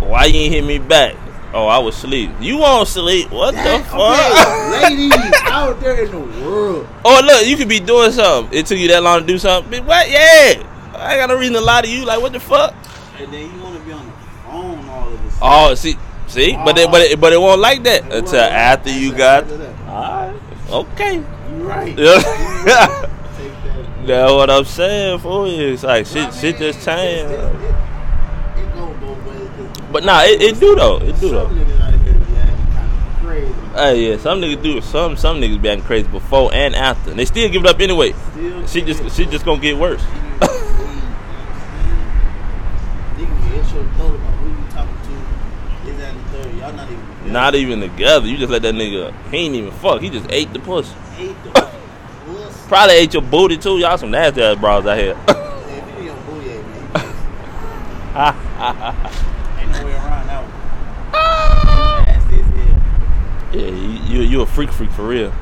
why 0.00 0.24
you 0.24 0.40
ain't 0.40 0.52
hit 0.52 0.64
me 0.64 0.80
back? 0.80 1.14
Oh, 1.54 1.68
I 1.68 1.78
was 1.78 1.96
asleep. 1.96 2.32
You 2.40 2.58
won't 2.58 2.88
sleep. 2.88 3.30
What 3.30 3.52
the 3.54 3.84
fuck? 3.84 3.94
okay, 3.94 4.88
ladies 4.88 5.12
out 5.44 5.78
there 5.78 6.04
in 6.06 6.10
the 6.10 6.44
world. 6.44 6.88
Oh 7.04 7.20
look, 7.24 7.46
you 7.46 7.56
could 7.56 7.68
be 7.68 7.78
doing 7.78 8.10
something. 8.10 8.58
It 8.58 8.66
took 8.66 8.78
you 8.78 8.88
that 8.88 9.04
long 9.04 9.20
to 9.20 9.26
do 9.28 9.38
something. 9.38 9.86
What? 9.86 10.10
Yeah. 10.10 10.70
I 11.02 11.16
got 11.16 11.28
no 11.28 11.36
reason 11.36 11.54
to 11.54 11.60
lie 11.60 11.82
to 11.82 11.88
you. 11.88 12.04
Like 12.04 12.20
what 12.20 12.32
the 12.32 12.40
fuck? 12.40 12.74
And 13.18 13.32
then 13.32 13.52
you 13.54 13.62
want 13.62 13.76
to 13.78 13.84
be 13.84 13.92
on 13.92 14.04
the 14.06 14.12
phone 14.46 14.88
all 14.88 15.08
of 15.12 15.22
this. 15.22 15.38
Oh, 15.42 15.74
see, 15.74 15.96
see, 16.26 16.52
but 16.64 16.76
it, 16.78 16.88
ah. 16.88 16.92
but 16.92 17.00
it, 17.02 17.20
but 17.20 17.32
it 17.32 17.40
won't 17.40 17.60
like 17.60 17.82
that 17.84 18.10
until 18.12 18.40
after 18.40 18.90
you 18.90 19.12
got. 19.14 19.44
After 19.44 19.56
that. 19.58 19.74
Alright, 19.88 20.36
okay. 20.70 21.14
You 21.16 21.68
right. 21.68 21.96
Yeah. 21.98 23.08
That's 24.06 24.32
what 24.32 24.50
I'm 24.50 24.64
saying 24.64 25.20
for 25.20 25.46
you. 25.46 25.74
It's 25.74 25.84
like 25.84 26.06
shit, 26.06 26.34
shit 26.34 26.56
just 26.58 26.84
changed. 26.84 27.30
It, 27.30 27.38
it, 27.38 27.44
it 28.58 28.74
go 28.74 28.92
both 29.00 29.24
ways. 29.26 29.48
'cause 29.56 29.80
But 29.92 30.04
nah, 30.04 30.22
it, 30.24 30.58
do 30.58 30.74
though. 30.74 30.96
It 30.96 31.20
do 31.20 31.28
though. 31.30 31.46
niggas 31.46 31.80
out 31.80 31.94
here 31.94 32.14
be 32.14 32.36
acting 32.36 32.66
kind 32.72 32.90
of 32.90 32.94
crazy. 33.22 33.52
Hey, 33.74 34.10
yeah, 34.10 34.16
some 34.16 34.40
niggas 34.40 34.60
do. 34.62 34.80
Some 34.80 35.16
some 35.16 35.40
niggas 35.40 35.60
be 35.62 35.68
acting 35.68 35.84
crazy 35.84 36.08
before 36.08 36.52
and 36.52 36.74
after. 36.74 37.10
And 37.10 37.18
they 37.20 37.24
still 37.26 37.48
give 37.48 37.62
it 37.64 37.68
up 37.68 37.78
anyway. 37.80 38.12
Still 38.32 38.66
She 38.66 38.82
just 38.82 39.08
she 39.16 39.24
just 39.26 39.44
gonna 39.44 39.60
get 39.60 39.76
worse. 39.78 40.02
Nigga, 40.02 40.48
you 43.18 43.26
hit 43.26 43.72
your 43.72 43.84
throat 43.94 44.14
about 44.16 44.34
who 44.40 44.48
you 44.48 44.64
talking 44.70 44.98
to. 45.06 45.12
Is 45.90 45.96
that 45.98 46.14
the 46.14 46.20
third? 46.42 46.54
Y'all 46.56 46.72
not 47.32 47.54
even. 47.54 47.80
together. 47.80 47.90
Not 47.90 47.90
even 47.90 47.90
together. 47.90 48.26
You 48.28 48.36
just 48.36 48.50
let 48.50 48.62
that 48.62 48.74
nigga. 48.74 49.12
He 49.30 49.36
ain't 49.38 49.54
even 49.54 49.70
fuck. 49.72 50.00
He 50.00 50.10
just 50.10 50.30
ate 50.30 50.52
the 50.52 50.58
pussy. 50.58 50.94
Ate 51.18 51.36
the 51.44 51.50
pussy. 51.50 52.68
Probably 52.68 52.94
ate 52.94 53.12
your 53.12 53.22
booty 53.22 53.56
too. 53.58 53.78
Y'all 53.78 53.98
some 53.98 54.10
nasty 54.10 54.42
ass 54.42 54.58
bras 54.58 54.86
out 54.86 54.96
here. 54.98 55.16
If 55.28 55.28
it 55.28 55.36
ain't 55.36 56.04
your 56.04 56.16
booty, 56.16 56.48
man, 56.48 56.54
you 56.54 57.02
ain't 59.60 59.72
no 59.72 59.84
way 59.84 59.92
around 59.92 60.26
that 60.26 60.42
one. 60.42 60.52
Ah. 61.14 62.04
Nasty 62.06 62.40
as 62.40 62.46
hell. 62.46 62.80
yeah, 63.52 63.68
you, 63.68 64.16
you 64.16 64.22
you 64.22 64.40
a 64.40 64.46
freak 64.46 64.70
freak 64.72 64.90
for 64.92 65.06
real. 65.06 65.32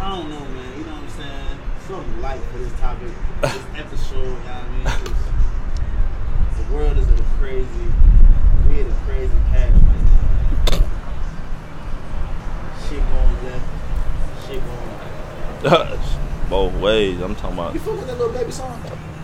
I 0.00 0.08
don't 0.16 0.28
know, 0.30 0.40
man. 0.40 0.78
You 0.78 0.84
know 0.84 0.92
what 0.92 1.02
I'm 1.02 1.08
saying? 1.10 1.58
Something 1.88 2.20
light 2.22 2.40
for 2.52 2.58
this 2.58 2.72
topic, 2.80 3.12
this 3.42 3.64
episode. 3.76 4.22
You 4.22 4.24
know 4.24 4.34
what 4.34 4.86
I 4.86 5.04
mean? 5.04 5.14
the 6.56 6.74
world 6.74 6.96
is 6.98 7.08
a 7.08 7.22
crazy, 7.38 7.66
we 8.84 8.90
at 8.90 8.96
a 8.96 9.00
crazy 9.04 9.34
patch 9.50 9.72
right 9.72 9.82
now. 9.82 10.80
Shit 12.88 13.02
going 13.10 13.44
left, 13.44 13.66
shit 14.46 14.62
going 14.64 15.72
right. 15.72 15.98
Both 16.50 16.74
ways. 16.80 17.20
I'm 17.20 17.36
talking 17.36 17.58
about. 17.58 17.74
You 17.74 17.80
fuck 17.80 17.96
with 17.96 18.06
that 18.06 18.18
little 18.18 18.32
baby 18.32 18.50
song? 18.50 18.82